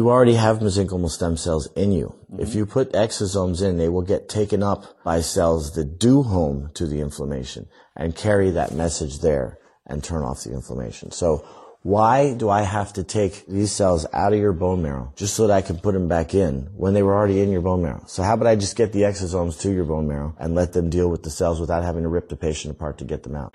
you 0.00 0.08
already 0.08 0.32
have 0.32 0.60
mesenchymal 0.60 1.10
stem 1.10 1.36
cells 1.36 1.68
in 1.76 1.92
you. 1.92 2.06
Mm-hmm. 2.32 2.40
If 2.40 2.54
you 2.54 2.64
put 2.64 2.94
exosomes 2.94 3.62
in, 3.62 3.76
they 3.76 3.90
will 3.90 4.00
get 4.00 4.30
taken 4.30 4.62
up 4.62 5.04
by 5.04 5.20
cells 5.20 5.74
that 5.74 5.98
do 5.98 6.22
home 6.22 6.70
to 6.72 6.86
the 6.86 7.00
inflammation 7.00 7.68
and 7.94 8.16
carry 8.16 8.50
that 8.52 8.72
message 8.72 9.18
there 9.18 9.58
and 9.84 10.02
turn 10.02 10.22
off 10.22 10.44
the 10.44 10.54
inflammation. 10.54 11.10
So 11.10 11.44
why 11.82 12.32
do 12.32 12.48
I 12.48 12.62
have 12.62 12.94
to 12.94 13.04
take 13.04 13.46
these 13.46 13.72
cells 13.72 14.06
out 14.14 14.32
of 14.32 14.38
your 14.38 14.54
bone 14.54 14.80
marrow 14.80 15.12
just 15.16 15.34
so 15.34 15.46
that 15.46 15.54
I 15.54 15.60
can 15.60 15.76
put 15.76 15.92
them 15.92 16.08
back 16.08 16.34
in 16.34 16.70
when 16.74 16.94
they 16.94 17.02
were 17.02 17.14
already 17.14 17.42
in 17.42 17.52
your 17.52 17.60
bone 17.60 17.82
marrow? 17.82 18.02
So 18.06 18.22
how 18.22 18.32
about 18.32 18.46
I 18.46 18.56
just 18.56 18.76
get 18.76 18.94
the 18.94 19.02
exosomes 19.02 19.60
to 19.60 19.70
your 19.70 19.84
bone 19.84 20.08
marrow 20.08 20.34
and 20.38 20.54
let 20.54 20.72
them 20.72 20.88
deal 20.88 21.10
with 21.10 21.24
the 21.24 21.30
cells 21.30 21.60
without 21.60 21.84
having 21.84 22.04
to 22.04 22.08
rip 22.08 22.30
the 22.30 22.36
patient 22.36 22.74
apart 22.74 22.96
to 22.98 23.04
get 23.04 23.22
them 23.22 23.36
out? 23.36 23.54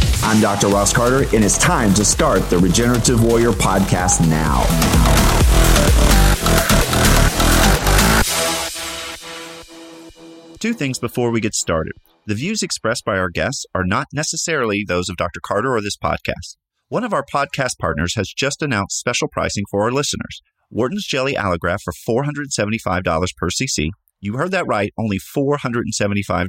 I'm 0.23 0.39
Dr. 0.39 0.67
Ross 0.67 0.93
Carter, 0.93 1.23
and 1.35 1.43
it's 1.43 1.57
time 1.57 1.95
to 1.95 2.05
start 2.05 2.47
the 2.51 2.57
Regenerative 2.59 3.23
Warrior 3.23 3.51
podcast 3.51 4.21
now. 4.29 4.61
Two 10.59 10.73
things 10.73 10.99
before 10.99 11.31
we 11.31 11.41
get 11.41 11.55
started. 11.55 11.93
The 12.27 12.35
views 12.35 12.61
expressed 12.61 13.03
by 13.03 13.17
our 13.17 13.29
guests 13.29 13.65
are 13.73 13.83
not 13.83 14.07
necessarily 14.13 14.85
those 14.87 15.09
of 15.09 15.17
Dr. 15.17 15.39
Carter 15.43 15.73
or 15.75 15.81
this 15.81 15.97
podcast. 15.97 16.55
One 16.87 17.03
of 17.03 17.13
our 17.13 17.25
podcast 17.25 17.79
partners 17.79 18.13
has 18.13 18.29
just 18.29 18.61
announced 18.61 18.99
special 18.99 19.27
pricing 19.27 19.63
for 19.71 19.81
our 19.81 19.91
listeners. 19.91 20.41
Wharton's 20.69 21.07
Jelly 21.07 21.33
Allograft 21.33 21.81
for 21.83 21.93
$475 21.93 23.03
per 23.37 23.49
cc. 23.49 23.89
You 24.19 24.37
heard 24.37 24.51
that 24.51 24.67
right, 24.67 24.93
only 24.99 25.17
$475. 25.17 26.47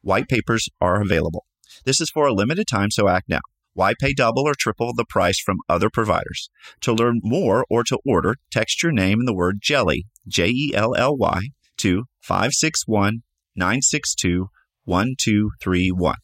White 0.00 0.28
papers 0.28 0.70
are 0.80 1.02
available. 1.02 1.44
This 1.84 2.00
is 2.00 2.10
for 2.10 2.26
a 2.26 2.32
limited 2.32 2.66
time, 2.66 2.90
so 2.90 3.08
act 3.08 3.28
now. 3.28 3.40
Why 3.74 3.92
pay 4.00 4.14
double 4.14 4.48
or 4.48 4.54
triple 4.58 4.94
the 4.94 5.04
price 5.04 5.38
from 5.38 5.58
other 5.68 5.90
providers? 5.90 6.48
To 6.80 6.94
learn 6.94 7.20
more 7.22 7.66
or 7.68 7.84
to 7.84 7.98
order, 8.06 8.36
text 8.50 8.82
your 8.82 8.92
name 8.92 9.18
and 9.18 9.28
the 9.28 9.34
word 9.34 9.58
jelly, 9.60 10.06
J 10.26 10.48
E 10.48 10.72
L 10.74 10.94
L 10.94 11.16
Y, 11.16 11.50
to 11.78 12.04
561 12.20 13.22
962 13.54 14.48
1231. 14.84 16.16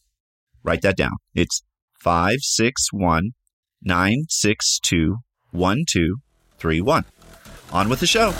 Write 0.63 0.83
that 0.83 0.97
down. 0.97 1.19
It's 1.35 1.63
561 2.01 3.33
962 3.83 5.17
1231. 5.51 7.05
On 7.73 7.89
with 7.89 8.01
the 8.01 8.07
show. 8.07 8.33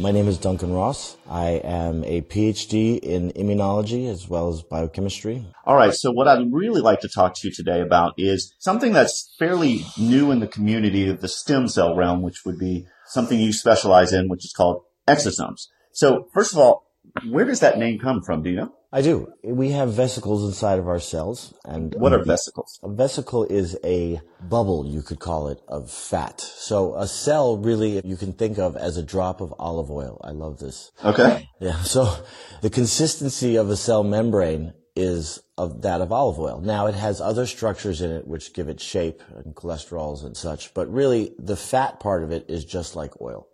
My 0.00 0.12
name 0.12 0.28
is 0.28 0.38
Duncan 0.38 0.72
Ross. 0.72 1.18
I 1.28 1.60
am 1.62 2.04
a 2.04 2.22
PhD 2.22 2.98
in 3.00 3.32
immunology 3.32 4.08
as 4.08 4.26
well 4.30 4.48
as 4.48 4.62
biochemistry. 4.62 5.44
All 5.66 5.76
right. 5.76 5.92
So 5.92 6.10
what 6.10 6.26
I'd 6.26 6.50
really 6.50 6.80
like 6.80 7.00
to 7.00 7.08
talk 7.08 7.34
to 7.34 7.46
you 7.46 7.52
today 7.52 7.82
about 7.82 8.14
is 8.16 8.54
something 8.58 8.94
that's 8.94 9.34
fairly 9.38 9.84
new 9.98 10.30
in 10.30 10.40
the 10.40 10.46
community 10.46 11.10
of 11.10 11.20
the 11.20 11.28
stem 11.28 11.68
cell 11.68 11.94
realm, 11.94 12.22
which 12.22 12.46
would 12.46 12.58
be 12.58 12.86
something 13.08 13.38
you 13.38 13.52
specialize 13.52 14.14
in, 14.14 14.30
which 14.30 14.42
is 14.42 14.54
called 14.56 14.84
exosomes. 15.06 15.66
So 15.92 16.28
first 16.32 16.54
of 16.54 16.58
all, 16.58 16.86
where 17.28 17.44
does 17.44 17.60
that 17.60 17.78
name 17.78 17.98
come 17.98 18.22
from? 18.22 18.42
Do 18.42 18.48
you 18.48 18.56
know? 18.56 18.72
I 18.92 19.02
do. 19.02 19.32
We 19.44 19.70
have 19.70 19.92
vesicles 19.92 20.44
inside 20.44 20.80
of 20.80 20.88
our 20.88 20.98
cells. 20.98 21.54
And 21.64 21.94
what 21.94 22.12
are 22.12 22.20
um, 22.20 22.24
vesicles? 22.26 22.80
A 22.82 22.88
vesicle 22.88 23.44
is 23.44 23.78
a 23.84 24.20
bubble, 24.42 24.84
you 24.84 25.02
could 25.02 25.20
call 25.20 25.48
it, 25.48 25.60
of 25.68 25.90
fat. 25.90 26.40
So 26.40 26.96
a 26.96 27.06
cell 27.06 27.56
really 27.56 28.00
you 28.04 28.16
can 28.16 28.32
think 28.32 28.58
of 28.58 28.76
as 28.76 28.96
a 28.96 29.02
drop 29.02 29.40
of 29.40 29.54
olive 29.60 29.90
oil. 29.90 30.20
I 30.24 30.30
love 30.32 30.58
this. 30.58 30.90
Okay. 31.04 31.48
Yeah. 31.60 31.82
So 31.90 32.24
the 32.62 32.70
consistency 32.70 33.56
of 33.56 33.68
a 33.68 33.76
cell 33.76 34.04
membrane 34.04 34.74
is 34.96 35.40
of 35.56 35.82
that 35.82 36.00
of 36.00 36.12
olive 36.12 36.38
oil. 36.38 36.60
Now 36.60 36.86
it 36.86 36.94
has 36.94 37.20
other 37.20 37.46
structures 37.46 38.00
in 38.00 38.10
it 38.10 38.26
which 38.26 38.54
give 38.54 38.68
it 38.68 38.80
shape 38.80 39.22
and 39.34 39.54
cholesterols 39.54 40.24
and 40.24 40.36
such, 40.36 40.74
but 40.74 40.92
really 40.92 41.32
the 41.38 41.56
fat 41.56 42.00
part 42.00 42.22
of 42.22 42.32
it 42.32 42.46
is 42.48 42.64
just 42.64 42.96
like 42.96 43.20
oil. 43.20 43.48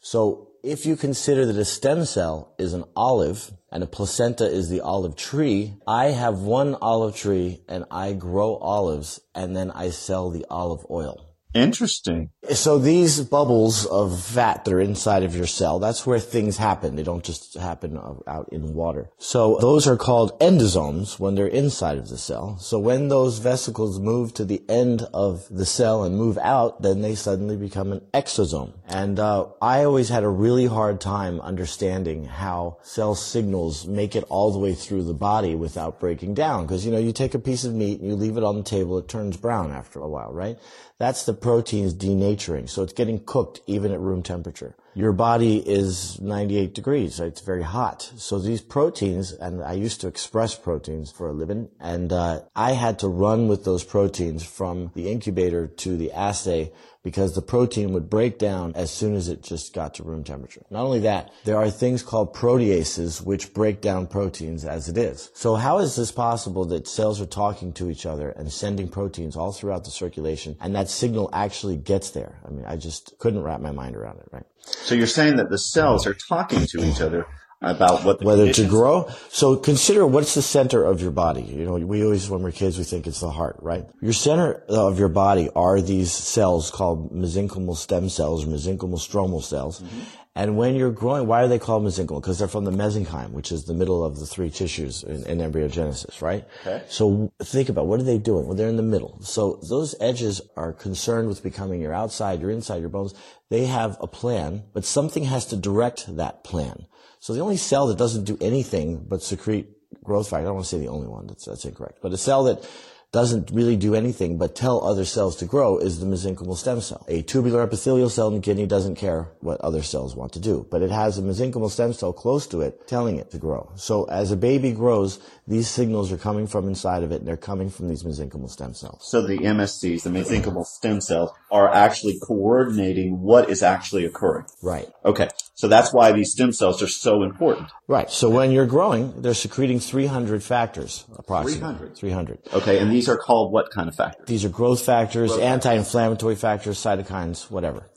So 0.00 0.51
if 0.62 0.86
you 0.86 0.96
consider 0.96 1.46
that 1.46 1.56
a 1.56 1.64
stem 1.64 2.04
cell 2.04 2.54
is 2.58 2.72
an 2.72 2.84
olive 2.94 3.52
and 3.70 3.82
a 3.82 3.86
placenta 3.86 4.46
is 4.46 4.68
the 4.68 4.80
olive 4.80 5.16
tree, 5.16 5.74
I 5.86 6.06
have 6.06 6.40
one 6.40 6.76
olive 6.80 7.16
tree 7.16 7.62
and 7.68 7.84
I 7.90 8.12
grow 8.12 8.56
olives 8.56 9.20
and 9.34 9.56
then 9.56 9.70
I 9.70 9.90
sell 9.90 10.30
the 10.30 10.46
olive 10.48 10.84
oil. 10.90 11.34
Interesting. 11.54 12.30
So 12.50 12.76
these 12.76 13.20
bubbles 13.20 13.86
of 13.86 14.20
fat 14.20 14.64
that 14.64 14.74
are 14.74 14.80
inside 14.80 15.22
of 15.22 15.36
your 15.36 15.46
cell, 15.46 15.78
that's 15.78 16.04
where 16.04 16.18
things 16.18 16.56
happen. 16.56 16.96
They 16.96 17.04
don't 17.04 17.22
just 17.22 17.54
happen 17.54 17.96
out 17.96 18.48
in 18.50 18.74
water. 18.74 19.10
So 19.16 19.58
those 19.60 19.86
are 19.86 19.96
called 19.96 20.36
endosomes 20.40 21.20
when 21.20 21.36
they're 21.36 21.46
inside 21.46 21.98
of 21.98 22.08
the 22.08 22.18
cell. 22.18 22.58
So 22.58 22.80
when 22.80 23.06
those 23.06 23.38
vesicles 23.38 24.00
move 24.00 24.34
to 24.34 24.44
the 24.44 24.60
end 24.68 25.06
of 25.14 25.46
the 25.50 25.64
cell 25.64 26.02
and 26.02 26.16
move 26.16 26.36
out, 26.38 26.82
then 26.82 27.00
they 27.00 27.14
suddenly 27.14 27.56
become 27.56 27.92
an 27.92 28.00
exosome. 28.12 28.72
And 28.88 29.20
uh, 29.20 29.46
I 29.62 29.84
always 29.84 30.08
had 30.08 30.24
a 30.24 30.28
really 30.28 30.66
hard 30.66 31.00
time 31.00 31.40
understanding 31.40 32.24
how 32.24 32.78
cell 32.82 33.14
signals 33.14 33.86
make 33.86 34.16
it 34.16 34.24
all 34.28 34.50
the 34.50 34.58
way 34.58 34.74
through 34.74 35.04
the 35.04 35.14
body 35.14 35.54
without 35.54 36.00
breaking 36.00 36.34
down. 36.34 36.66
Because, 36.66 36.84
you 36.84 36.90
know, 36.90 36.98
you 36.98 37.12
take 37.12 37.34
a 37.34 37.38
piece 37.38 37.62
of 37.62 37.72
meat 37.72 38.00
and 38.00 38.08
you 38.08 38.16
leave 38.16 38.36
it 38.36 38.42
on 38.42 38.56
the 38.56 38.64
table, 38.64 38.98
it 38.98 39.06
turns 39.06 39.36
brown 39.36 39.70
after 39.70 40.00
a 40.00 40.08
while, 40.08 40.32
right? 40.32 40.58
That's 40.98 41.24
the 41.24 41.34
proteins 41.34 41.94
denaturing. 42.36 42.68
So 42.68 42.82
it's 42.82 42.92
getting 42.92 43.24
cooked 43.24 43.60
even 43.66 43.92
at 43.92 44.00
room 44.00 44.22
temperature. 44.22 44.74
Your 44.94 45.12
body 45.12 45.56
is 45.56 46.20
98 46.20 46.74
degrees. 46.74 47.18
It's 47.18 47.40
very 47.40 47.62
hot. 47.62 48.12
So 48.16 48.38
these 48.38 48.60
proteins, 48.60 49.32
and 49.32 49.62
I 49.62 49.72
used 49.72 50.00
to 50.02 50.06
express 50.06 50.54
proteins 50.54 51.10
for 51.10 51.28
a 51.28 51.32
living, 51.32 51.70
and 51.80 52.12
uh, 52.12 52.40
I 52.54 52.72
had 52.72 52.98
to 52.98 53.08
run 53.08 53.48
with 53.48 53.64
those 53.64 53.84
proteins 53.84 54.44
from 54.44 54.90
the 54.94 55.10
incubator 55.10 55.66
to 55.66 55.96
the 55.96 56.12
assay 56.12 56.72
because 57.02 57.34
the 57.34 57.42
protein 57.42 57.92
would 57.92 58.08
break 58.08 58.38
down 58.38 58.72
as 58.74 58.90
soon 58.90 59.14
as 59.14 59.28
it 59.28 59.42
just 59.42 59.74
got 59.74 59.94
to 59.94 60.02
room 60.02 60.24
temperature. 60.24 60.62
Not 60.70 60.84
only 60.84 61.00
that, 61.00 61.32
there 61.44 61.56
are 61.56 61.70
things 61.70 62.02
called 62.02 62.34
proteases 62.34 63.24
which 63.24 63.52
break 63.52 63.80
down 63.80 64.06
proteins 64.06 64.64
as 64.64 64.88
it 64.88 64.96
is. 64.96 65.30
So 65.34 65.56
how 65.56 65.78
is 65.78 65.96
this 65.96 66.12
possible 66.12 66.64
that 66.66 66.86
cells 66.86 67.20
are 67.20 67.26
talking 67.26 67.72
to 67.74 67.90
each 67.90 68.06
other 68.06 68.30
and 68.30 68.52
sending 68.52 68.88
proteins 68.88 69.36
all 69.36 69.52
throughout 69.52 69.84
the 69.84 69.90
circulation 69.90 70.56
and 70.60 70.74
that 70.74 70.88
signal 70.88 71.28
actually 71.32 71.76
gets 71.76 72.10
there? 72.10 72.38
I 72.46 72.50
mean, 72.50 72.64
I 72.64 72.76
just 72.76 73.18
couldn't 73.18 73.42
wrap 73.42 73.60
my 73.60 73.72
mind 73.72 73.96
around 73.96 74.18
it, 74.18 74.28
right? 74.30 74.44
So 74.64 74.94
you're 74.94 75.06
saying 75.08 75.36
that 75.36 75.50
the 75.50 75.58
cells 75.58 76.06
are 76.06 76.14
talking 76.14 76.66
to 76.66 76.84
each 76.84 77.00
other 77.00 77.26
about 77.62 78.04
what 78.04 78.22
whether 78.22 78.52
to 78.52 78.64
grow. 78.66 79.08
So 79.28 79.56
consider 79.56 80.06
what's 80.06 80.34
the 80.34 80.42
center 80.42 80.84
of 80.84 81.00
your 81.00 81.12
body. 81.12 81.42
You 81.42 81.64
know, 81.64 81.74
we 81.74 82.04
always 82.04 82.28
when 82.28 82.42
we're 82.42 82.52
kids 82.52 82.76
we 82.76 82.84
think 82.84 83.06
it's 83.06 83.20
the 83.20 83.30
heart, 83.30 83.56
right? 83.60 83.86
Your 84.00 84.12
center 84.12 84.64
of 84.68 84.98
your 84.98 85.08
body 85.08 85.48
are 85.54 85.80
these 85.80 86.12
cells 86.12 86.70
called 86.70 87.12
mesenchymal 87.12 87.76
stem 87.76 88.08
cells 88.08 88.44
or 88.44 88.48
mesenchymal 88.48 88.98
stromal 88.98 89.42
cells. 89.42 89.80
Mm-hmm. 89.80 90.00
And 90.34 90.56
when 90.56 90.76
you're 90.76 90.90
growing, 90.90 91.26
why 91.26 91.42
are 91.42 91.48
they 91.48 91.58
called 91.58 91.84
mesenchymal? 91.84 92.22
Because 92.22 92.38
they're 92.38 92.48
from 92.48 92.64
the 92.64 92.70
mesenchyme, 92.70 93.32
which 93.32 93.52
is 93.52 93.64
the 93.64 93.74
middle 93.74 94.02
of 94.02 94.18
the 94.18 94.24
three 94.24 94.48
tissues 94.48 95.02
in, 95.02 95.26
in 95.26 95.38
embryogenesis, 95.38 96.22
right? 96.22 96.46
Okay. 96.62 96.82
So 96.88 97.30
think 97.42 97.68
about 97.68 97.86
what 97.86 98.00
are 98.00 98.04
they 98.04 98.16
doing? 98.16 98.46
Well, 98.46 98.56
they're 98.56 98.70
in 98.70 98.78
the 98.78 98.82
middle. 98.82 99.20
So 99.20 99.60
those 99.68 99.94
edges 100.00 100.40
are 100.56 100.72
concerned 100.72 101.28
with 101.28 101.42
becoming 101.42 101.82
your 101.82 101.92
outside, 101.92 102.40
your 102.40 102.50
inside, 102.50 102.80
your 102.80 102.88
bones. 102.88 103.12
They 103.50 103.66
have 103.66 103.98
a 104.00 104.06
plan, 104.06 104.62
but 104.72 104.86
something 104.86 105.24
has 105.24 105.44
to 105.46 105.56
direct 105.56 106.16
that 106.16 106.44
plan. 106.44 106.86
So 107.22 107.32
the 107.34 107.40
only 107.40 107.56
cell 107.56 107.86
that 107.86 107.98
doesn't 107.98 108.24
do 108.24 108.36
anything 108.40 109.06
but 109.08 109.22
secrete 109.22 109.68
growth 110.02 110.30
factor, 110.30 110.42
I 110.42 110.44
don't 110.46 110.54
want 110.54 110.66
to 110.66 110.70
say 110.70 110.80
the 110.80 110.88
only 110.88 111.06
one, 111.06 111.28
that's, 111.28 111.44
that's 111.44 111.64
incorrect, 111.64 111.98
but 112.02 112.12
a 112.12 112.16
cell 112.16 112.42
that 112.44 112.68
doesn't 113.12 113.50
really 113.52 113.76
do 113.76 113.94
anything 113.94 114.38
but 114.38 114.56
tell 114.56 114.84
other 114.84 115.04
cells 115.04 115.36
to 115.36 115.44
grow 115.44 115.78
is 115.78 116.00
the 116.00 116.06
mesenchymal 116.06 116.56
stem 116.56 116.80
cell. 116.80 117.04
A 117.06 117.22
tubular 117.22 117.62
epithelial 117.62 118.08
cell 118.08 118.26
in 118.26 118.34
the 118.34 118.40
kidney 118.40 118.66
doesn't 118.66 118.96
care 118.96 119.28
what 119.40 119.60
other 119.60 119.82
cells 119.82 120.16
want 120.16 120.32
to 120.32 120.40
do, 120.40 120.66
but 120.68 120.82
it 120.82 120.90
has 120.90 121.16
a 121.16 121.22
mesenchymal 121.22 121.70
stem 121.70 121.92
cell 121.92 122.12
close 122.12 122.48
to 122.48 122.62
it 122.62 122.88
telling 122.88 123.18
it 123.18 123.30
to 123.30 123.38
grow. 123.38 123.70
So 123.76 124.04
as 124.04 124.32
a 124.32 124.36
baby 124.36 124.72
grows, 124.72 125.20
these 125.46 125.68
signals 125.68 126.10
are 126.10 126.16
coming 126.16 126.48
from 126.48 126.66
inside 126.66 127.04
of 127.04 127.12
it 127.12 127.20
and 127.20 127.28
they're 127.28 127.36
coming 127.36 127.70
from 127.70 127.86
these 127.86 128.02
mesenchymal 128.02 128.50
stem 128.50 128.74
cells. 128.74 129.06
So 129.06 129.24
the 129.24 129.38
MSCs, 129.38 130.02
the 130.02 130.10
mesenchymal 130.10 130.66
stem 130.66 131.00
cells, 131.00 131.30
are 131.52 131.72
actually 131.72 132.18
coordinating 132.18 133.20
what 133.20 133.48
is 133.48 133.62
actually 133.62 134.06
occurring. 134.06 134.46
Right. 134.60 134.88
Okay. 135.04 135.28
So 135.54 135.68
that's 135.68 135.92
why 135.92 136.12
these 136.12 136.32
stem 136.32 136.52
cells 136.52 136.82
are 136.82 136.88
so 136.88 137.22
important. 137.22 137.70
Right. 137.86 138.10
So 138.10 138.30
when 138.30 138.52
you're 138.52 138.66
growing, 138.66 139.20
they're 139.20 139.34
secreting 139.34 139.80
300 139.80 140.42
factors, 140.42 141.04
approximately. 141.16 141.94
300? 141.94 141.96
300. 141.96 142.38
Okay, 142.54 142.78
and 142.78 142.90
these 142.90 143.08
are 143.08 143.18
called 143.18 143.52
what 143.52 143.70
kind 143.70 143.88
of 143.88 143.94
factors? 143.94 144.26
These 144.26 144.44
are 144.44 144.48
growth 144.48 144.84
factors, 144.84 145.36
anti-inflammatory 145.36 146.36
factors, 146.36 146.78
cytokines, 146.78 147.50
whatever. 147.50 147.90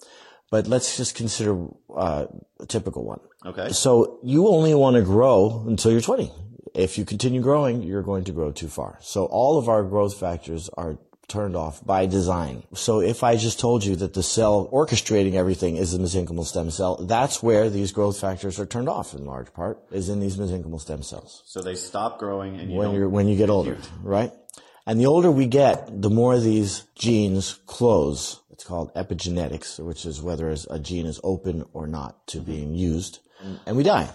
But 0.51 0.67
let's 0.67 0.97
just 0.97 1.15
consider 1.15 1.67
uh, 1.95 2.25
a 2.59 2.65
typical 2.65 3.05
one. 3.05 3.19
Okay. 3.45 3.69
So 3.71 4.19
you 4.23 4.47
only 4.47 4.75
want 4.75 4.95
to 4.95 5.01
grow 5.01 5.63
until 5.67 5.91
you're 5.91 6.01
20. 6.01 6.31
If 6.73 6.97
you 6.97 7.05
continue 7.05 7.41
growing, 7.41 7.83
you're 7.83 8.03
going 8.03 8.25
to 8.25 8.31
grow 8.31 8.51
too 8.51 8.67
far. 8.67 8.97
So 9.01 9.25
all 9.25 9.57
of 9.57 9.69
our 9.69 9.83
growth 9.83 10.19
factors 10.19 10.69
are 10.77 10.97
turned 11.27 11.56
off 11.56 11.86
by 11.86 12.06
design. 12.06 12.63
So 12.74 13.01
if 13.01 13.24
I 13.24 13.36
just 13.36 13.60
told 13.60 13.83
you 13.83 13.95
that 13.98 14.13
the 14.13 14.24
cell 14.24 14.69
orchestrating 14.72 15.33
everything 15.33 15.77
is 15.77 15.92
the 15.92 15.98
mesenchymal 15.98 16.45
stem 16.45 16.72
cell, 16.72 16.95
that's 17.06 17.42
where 17.42 17.69
these 17.69 17.92
growth 17.92 18.19
factors 18.19 18.60
are 18.60 18.66
turned 18.66 18.89
off 18.89 19.13
in 19.13 19.25
large 19.25 19.54
part, 19.54 19.80
is 19.92 20.10
in 20.10 20.19
these 20.19 20.38
mesenchymal 20.38 20.80
stem 20.80 21.04
cells. 21.04 21.44
So 21.45 21.62
they 21.62 21.75
stop 21.75 22.19
growing 22.19 22.60
and 22.60 22.72
you 22.72 22.77
when 22.77 22.92
you're 22.92 23.10
when 23.10 23.27
you 23.27 23.36
get 23.36 23.50
older, 23.50 23.77
right? 24.01 24.31
And 24.88 25.00
the 25.00 25.07
older 25.07 25.31
we 25.31 25.48
get, 25.48 26.01
the 26.01 26.12
more 26.12 26.39
these 26.39 26.83
genes 26.95 27.60
close. 27.66 28.39
It's 28.51 28.63
called 28.63 28.94
epigenetics, 28.94 29.80
which 29.80 30.06
is 30.06 30.22
whether 30.22 30.56
a 30.69 30.80
gene 30.80 31.07
is 31.07 31.19
open 31.24 31.66
or 31.74 31.88
not 31.88 32.25
to 32.27 32.39
being 32.39 32.74
used, 32.75 33.19
and 33.66 33.75
we 33.75 33.83
die. 33.83 34.10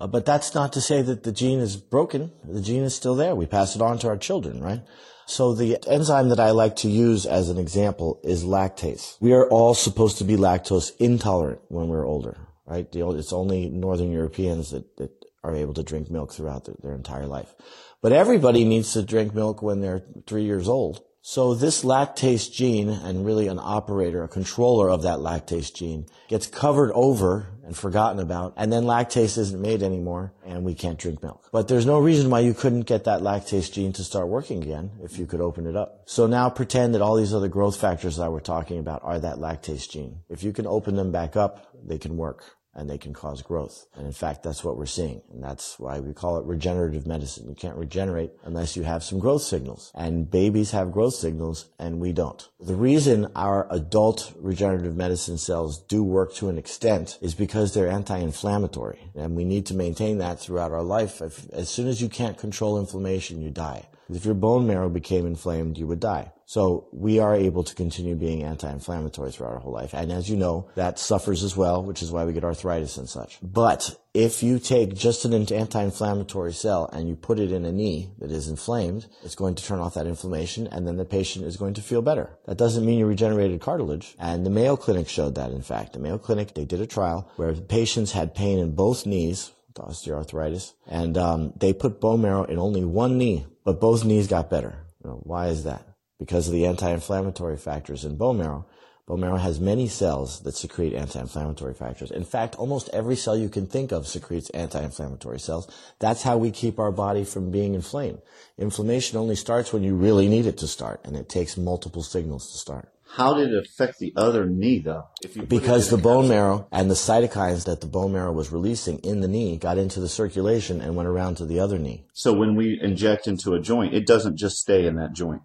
Uh, 0.00 0.06
but 0.06 0.24
that's 0.24 0.54
not 0.54 0.72
to 0.72 0.80
say 0.80 1.02
that 1.02 1.22
the 1.24 1.32
gene 1.32 1.60
is 1.60 1.76
broken. 1.76 2.32
The 2.44 2.60
gene 2.60 2.82
is 2.82 2.94
still 2.94 3.14
there. 3.14 3.34
We 3.34 3.46
pass 3.46 3.76
it 3.76 3.82
on 3.82 3.98
to 3.98 4.08
our 4.08 4.16
children, 4.16 4.62
right? 4.62 4.80
So 5.30 5.54
the 5.54 5.78
enzyme 5.86 6.30
that 6.30 6.40
I 6.40 6.50
like 6.50 6.74
to 6.76 6.90
use 6.90 7.24
as 7.24 7.50
an 7.50 7.56
example 7.56 8.20
is 8.24 8.42
lactase. 8.42 9.16
We 9.20 9.32
are 9.32 9.48
all 9.48 9.74
supposed 9.74 10.18
to 10.18 10.24
be 10.24 10.36
lactose 10.36 10.90
intolerant 10.98 11.60
when 11.68 11.86
we're 11.86 12.04
older, 12.04 12.36
right? 12.66 12.88
It's 12.92 13.32
only 13.32 13.68
Northern 13.68 14.10
Europeans 14.10 14.72
that, 14.72 14.96
that 14.96 15.12
are 15.44 15.54
able 15.54 15.74
to 15.74 15.84
drink 15.84 16.10
milk 16.10 16.32
throughout 16.32 16.64
their, 16.64 16.74
their 16.82 16.94
entire 16.94 17.26
life. 17.26 17.54
But 18.02 18.10
everybody 18.10 18.64
needs 18.64 18.92
to 18.94 19.02
drink 19.02 19.32
milk 19.32 19.62
when 19.62 19.80
they're 19.80 20.02
three 20.26 20.42
years 20.42 20.68
old. 20.68 21.00
So 21.22 21.54
this 21.54 21.84
lactase 21.84 22.50
gene 22.50 22.88
and 22.88 23.24
really 23.24 23.46
an 23.46 23.60
operator, 23.62 24.24
a 24.24 24.28
controller 24.28 24.90
of 24.90 25.02
that 25.02 25.20
lactase 25.20 25.72
gene 25.72 26.06
gets 26.26 26.48
covered 26.48 26.90
over 26.92 27.52
and 27.70 27.78
forgotten 27.78 28.18
about 28.18 28.52
and 28.56 28.72
then 28.72 28.82
lactase 28.82 29.38
isn't 29.38 29.62
made 29.62 29.80
anymore 29.80 30.32
and 30.44 30.64
we 30.64 30.74
can't 30.74 30.98
drink 30.98 31.22
milk. 31.22 31.48
But 31.52 31.68
there's 31.68 31.86
no 31.86 32.00
reason 32.00 32.28
why 32.28 32.40
you 32.40 32.52
couldn't 32.52 32.80
get 32.80 33.04
that 33.04 33.20
lactase 33.20 33.70
gene 33.70 33.92
to 33.92 34.02
start 34.02 34.26
working 34.26 34.60
again 34.60 34.90
if 35.04 35.20
you 35.20 35.24
could 35.24 35.40
open 35.40 35.68
it 35.68 35.76
up. 35.76 36.02
So 36.06 36.26
now 36.26 36.50
pretend 36.50 36.96
that 36.96 37.00
all 37.00 37.14
these 37.14 37.32
other 37.32 37.46
growth 37.46 37.80
factors 37.80 38.16
that 38.16 38.32
we're 38.32 38.40
talking 38.40 38.80
about 38.80 39.04
are 39.04 39.20
that 39.20 39.36
lactase 39.36 39.88
gene. 39.88 40.18
If 40.28 40.42
you 40.42 40.52
can 40.52 40.66
open 40.66 40.96
them 40.96 41.12
back 41.12 41.36
up, 41.36 41.68
they 41.86 41.98
can 41.98 42.16
work 42.16 42.56
and 42.74 42.88
they 42.88 42.98
can 42.98 43.12
cause 43.12 43.42
growth. 43.42 43.86
And 43.94 44.06
in 44.06 44.12
fact, 44.12 44.42
that's 44.42 44.62
what 44.62 44.76
we're 44.76 44.86
seeing. 44.86 45.22
And 45.32 45.42
that's 45.42 45.78
why 45.78 46.00
we 46.00 46.12
call 46.12 46.38
it 46.38 46.46
regenerative 46.46 47.06
medicine. 47.06 47.48
You 47.48 47.54
can't 47.54 47.76
regenerate 47.76 48.32
unless 48.44 48.76
you 48.76 48.84
have 48.84 49.02
some 49.02 49.18
growth 49.18 49.42
signals. 49.42 49.90
And 49.94 50.30
babies 50.30 50.70
have 50.70 50.92
growth 50.92 51.14
signals 51.14 51.68
and 51.78 52.00
we 52.00 52.12
don't. 52.12 52.48
The 52.60 52.74
reason 52.74 53.30
our 53.34 53.66
adult 53.70 54.32
regenerative 54.38 54.96
medicine 54.96 55.38
cells 55.38 55.82
do 55.82 56.02
work 56.02 56.34
to 56.34 56.48
an 56.48 56.58
extent 56.58 57.18
is 57.20 57.34
because 57.34 57.74
they're 57.74 57.90
anti-inflammatory. 57.90 59.10
And 59.14 59.36
we 59.36 59.44
need 59.44 59.66
to 59.66 59.74
maintain 59.74 60.18
that 60.18 60.38
throughout 60.40 60.72
our 60.72 60.82
life. 60.82 61.20
If, 61.20 61.50
as 61.50 61.68
soon 61.68 61.88
as 61.88 62.00
you 62.00 62.08
can't 62.08 62.38
control 62.38 62.78
inflammation, 62.78 63.42
you 63.42 63.50
die. 63.50 63.88
If 64.08 64.24
your 64.24 64.34
bone 64.34 64.66
marrow 64.66 64.88
became 64.88 65.26
inflamed, 65.26 65.78
you 65.78 65.86
would 65.86 66.00
die. 66.00 66.32
So 66.50 66.88
we 66.90 67.20
are 67.20 67.32
able 67.32 67.62
to 67.62 67.76
continue 67.76 68.16
being 68.16 68.42
anti-inflammatory 68.42 69.30
throughout 69.30 69.52
our 69.52 69.60
whole 69.60 69.72
life. 69.72 69.94
And 69.94 70.10
as 70.10 70.28
you 70.28 70.36
know, 70.36 70.68
that 70.74 70.98
suffers 70.98 71.44
as 71.44 71.56
well, 71.56 71.84
which 71.84 72.02
is 72.02 72.10
why 72.10 72.24
we 72.24 72.32
get 72.32 72.42
arthritis 72.42 72.96
and 72.96 73.08
such. 73.08 73.38
But 73.40 73.96
if 74.14 74.42
you 74.42 74.58
take 74.58 74.96
just 74.96 75.24
an 75.24 75.32
anti-inflammatory 75.32 76.52
cell 76.52 76.90
and 76.92 77.08
you 77.08 77.14
put 77.14 77.38
it 77.38 77.52
in 77.52 77.64
a 77.64 77.70
knee 77.70 78.10
that 78.18 78.32
is 78.32 78.48
inflamed, 78.48 79.06
it's 79.22 79.36
going 79.36 79.54
to 79.54 79.64
turn 79.64 79.78
off 79.78 79.94
that 79.94 80.08
inflammation 80.08 80.66
and 80.66 80.88
then 80.88 80.96
the 80.96 81.04
patient 81.04 81.44
is 81.44 81.56
going 81.56 81.74
to 81.74 81.82
feel 81.82 82.02
better. 82.02 82.36
That 82.46 82.58
doesn't 82.58 82.84
mean 82.84 82.98
you 82.98 83.06
regenerated 83.06 83.60
cartilage. 83.60 84.16
And 84.18 84.44
the 84.44 84.50
Mayo 84.50 84.76
Clinic 84.76 85.08
showed 85.08 85.36
that, 85.36 85.52
in 85.52 85.62
fact. 85.62 85.92
The 85.92 86.00
Mayo 86.00 86.18
Clinic, 86.18 86.54
they 86.54 86.64
did 86.64 86.80
a 86.80 86.86
trial 86.88 87.30
where 87.36 87.54
patients 87.54 88.10
had 88.10 88.34
pain 88.34 88.58
in 88.58 88.74
both 88.74 89.06
knees, 89.06 89.52
osteoarthritis, 89.76 90.72
and 90.88 91.16
um, 91.16 91.52
they 91.60 91.72
put 91.72 92.00
bone 92.00 92.22
marrow 92.22 92.42
in 92.42 92.58
only 92.58 92.84
one 92.84 93.18
knee, 93.18 93.46
but 93.64 93.80
both 93.80 94.04
knees 94.04 94.26
got 94.26 94.50
better. 94.50 94.84
You 95.04 95.10
know, 95.10 95.20
why 95.22 95.46
is 95.46 95.62
that? 95.62 95.86
Because 96.20 96.46
of 96.46 96.52
the 96.52 96.66
anti-inflammatory 96.66 97.56
factors 97.56 98.04
in 98.04 98.16
bone 98.16 98.38
marrow. 98.38 98.66
Bone 99.06 99.20
marrow 99.20 99.38
has 99.38 99.58
many 99.58 99.88
cells 99.88 100.40
that 100.42 100.54
secrete 100.54 100.94
anti-inflammatory 100.94 101.74
factors. 101.74 102.12
In 102.12 102.24
fact, 102.24 102.54
almost 102.54 102.88
every 102.92 103.16
cell 103.16 103.36
you 103.36 103.48
can 103.48 103.66
think 103.66 103.90
of 103.90 104.06
secretes 104.06 104.50
anti-inflammatory 104.50 105.40
cells. 105.40 105.66
That's 105.98 106.22
how 106.22 106.36
we 106.36 106.52
keep 106.52 106.78
our 106.78 106.92
body 106.92 107.24
from 107.24 107.50
being 107.50 107.74
inflamed. 107.74 108.20
Inflammation 108.56 109.18
only 109.18 109.34
starts 109.34 109.72
when 109.72 109.82
you 109.82 109.96
really 109.96 110.28
need 110.28 110.46
it 110.46 110.58
to 110.58 110.68
start, 110.68 111.00
and 111.04 111.16
it 111.16 111.28
takes 111.28 111.56
multiple 111.56 112.04
signals 112.04 112.52
to 112.52 112.58
start. 112.58 112.92
How 113.16 113.34
did 113.34 113.52
it 113.52 113.66
affect 113.66 113.98
the 113.98 114.12
other 114.14 114.46
knee 114.46 114.78
though? 114.78 115.08
Because 115.48 115.90
the 115.90 115.96
bone 115.96 116.28
marrow 116.28 116.68
and 116.70 116.88
the 116.88 116.94
cytokines 116.94 117.64
that 117.64 117.80
the 117.80 117.88
bone 117.88 118.12
marrow 118.12 118.30
was 118.30 118.52
releasing 118.52 119.00
in 119.00 119.20
the 119.20 119.26
knee 119.26 119.56
got 119.56 119.78
into 119.78 119.98
the 119.98 120.08
circulation 120.08 120.80
and 120.80 120.94
went 120.94 121.08
around 121.08 121.36
to 121.38 121.44
the 121.44 121.58
other 121.58 121.76
knee. 121.76 122.04
So 122.12 122.32
when 122.32 122.54
we 122.54 122.78
inject 122.80 123.26
into 123.26 123.54
a 123.54 123.60
joint, 123.60 123.94
it 123.94 124.06
doesn't 124.06 124.36
just 124.36 124.58
stay 124.58 124.86
in 124.86 124.94
that 124.96 125.12
joint. 125.12 125.42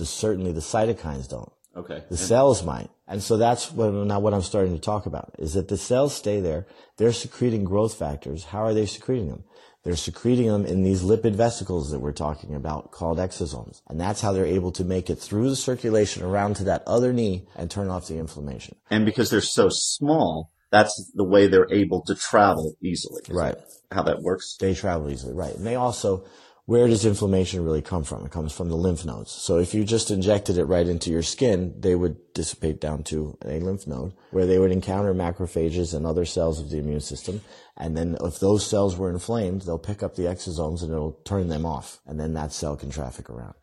The, 0.00 0.06
certainly 0.06 0.50
the 0.50 0.60
cytokines 0.60 1.28
don't. 1.28 1.52
Okay. 1.76 2.02
The 2.08 2.16
cells 2.16 2.64
might. 2.64 2.90
And 3.06 3.22
so 3.22 3.36
that's 3.36 3.70
what, 3.70 3.92
now 3.92 4.18
what 4.18 4.34
I'm 4.34 4.42
starting 4.42 4.74
to 4.74 4.80
talk 4.80 5.06
about 5.06 5.34
is 5.38 5.54
that 5.54 5.68
the 5.68 5.76
cells 5.76 6.14
stay 6.14 6.40
there. 6.40 6.66
They're 6.96 7.12
secreting 7.12 7.64
growth 7.64 7.94
factors. 7.94 8.44
How 8.44 8.64
are 8.64 8.74
they 8.74 8.86
secreting 8.86 9.28
them? 9.28 9.44
They're 9.84 9.96
secreting 9.96 10.46
them 10.46 10.66
in 10.66 10.82
these 10.82 11.02
lipid 11.02 11.34
vesicles 11.34 11.90
that 11.90 12.00
we're 12.00 12.12
talking 12.12 12.54
about 12.54 12.90
called 12.90 13.18
exosomes. 13.18 13.82
And 13.88 14.00
that's 14.00 14.20
how 14.20 14.32
they're 14.32 14.46
able 14.46 14.72
to 14.72 14.84
make 14.84 15.10
it 15.10 15.16
through 15.16 15.50
the 15.50 15.56
circulation 15.56 16.22
around 16.22 16.56
to 16.56 16.64
that 16.64 16.82
other 16.86 17.12
knee 17.12 17.46
and 17.56 17.70
turn 17.70 17.88
off 17.88 18.08
the 18.08 18.18
inflammation. 18.18 18.76
And 18.90 19.04
because 19.04 19.30
they're 19.30 19.40
so 19.40 19.68
small, 19.70 20.50
that's 20.70 21.12
the 21.14 21.24
way 21.24 21.46
they're 21.46 21.72
able 21.72 22.02
to 22.06 22.14
travel 22.14 22.74
easily. 22.82 23.22
Right. 23.28 23.56
How 23.92 24.02
that 24.02 24.22
works. 24.22 24.56
They 24.58 24.74
travel 24.74 25.10
easily, 25.10 25.34
right. 25.34 25.54
And 25.54 25.66
they 25.66 25.76
also, 25.76 26.24
where 26.70 26.86
does 26.86 27.04
inflammation 27.04 27.64
really 27.64 27.82
come 27.82 28.04
from? 28.04 28.24
It 28.24 28.30
comes 28.30 28.52
from 28.52 28.68
the 28.68 28.76
lymph 28.76 29.04
nodes. 29.04 29.32
So 29.32 29.58
if 29.58 29.74
you 29.74 29.82
just 29.82 30.08
injected 30.08 30.56
it 30.56 30.66
right 30.66 30.86
into 30.86 31.10
your 31.10 31.24
skin, 31.24 31.74
they 31.76 31.96
would 31.96 32.32
dissipate 32.32 32.80
down 32.80 33.02
to 33.10 33.36
a 33.44 33.58
lymph 33.58 33.88
node 33.88 34.12
where 34.30 34.46
they 34.46 34.56
would 34.56 34.70
encounter 34.70 35.12
macrophages 35.12 35.92
and 35.94 36.06
other 36.06 36.24
cells 36.24 36.60
of 36.60 36.70
the 36.70 36.78
immune 36.78 37.00
system. 37.00 37.40
And 37.76 37.96
then 37.96 38.16
if 38.20 38.38
those 38.38 38.64
cells 38.64 38.96
were 38.96 39.10
inflamed, 39.10 39.62
they'll 39.62 39.80
pick 39.80 40.04
up 40.04 40.14
the 40.14 40.26
exosomes 40.26 40.82
and 40.84 40.92
it'll 40.92 41.18
turn 41.24 41.48
them 41.48 41.66
off. 41.66 41.98
And 42.06 42.20
then 42.20 42.34
that 42.34 42.52
cell 42.52 42.76
can 42.76 42.90
traffic 42.90 43.28
around. 43.28 43.54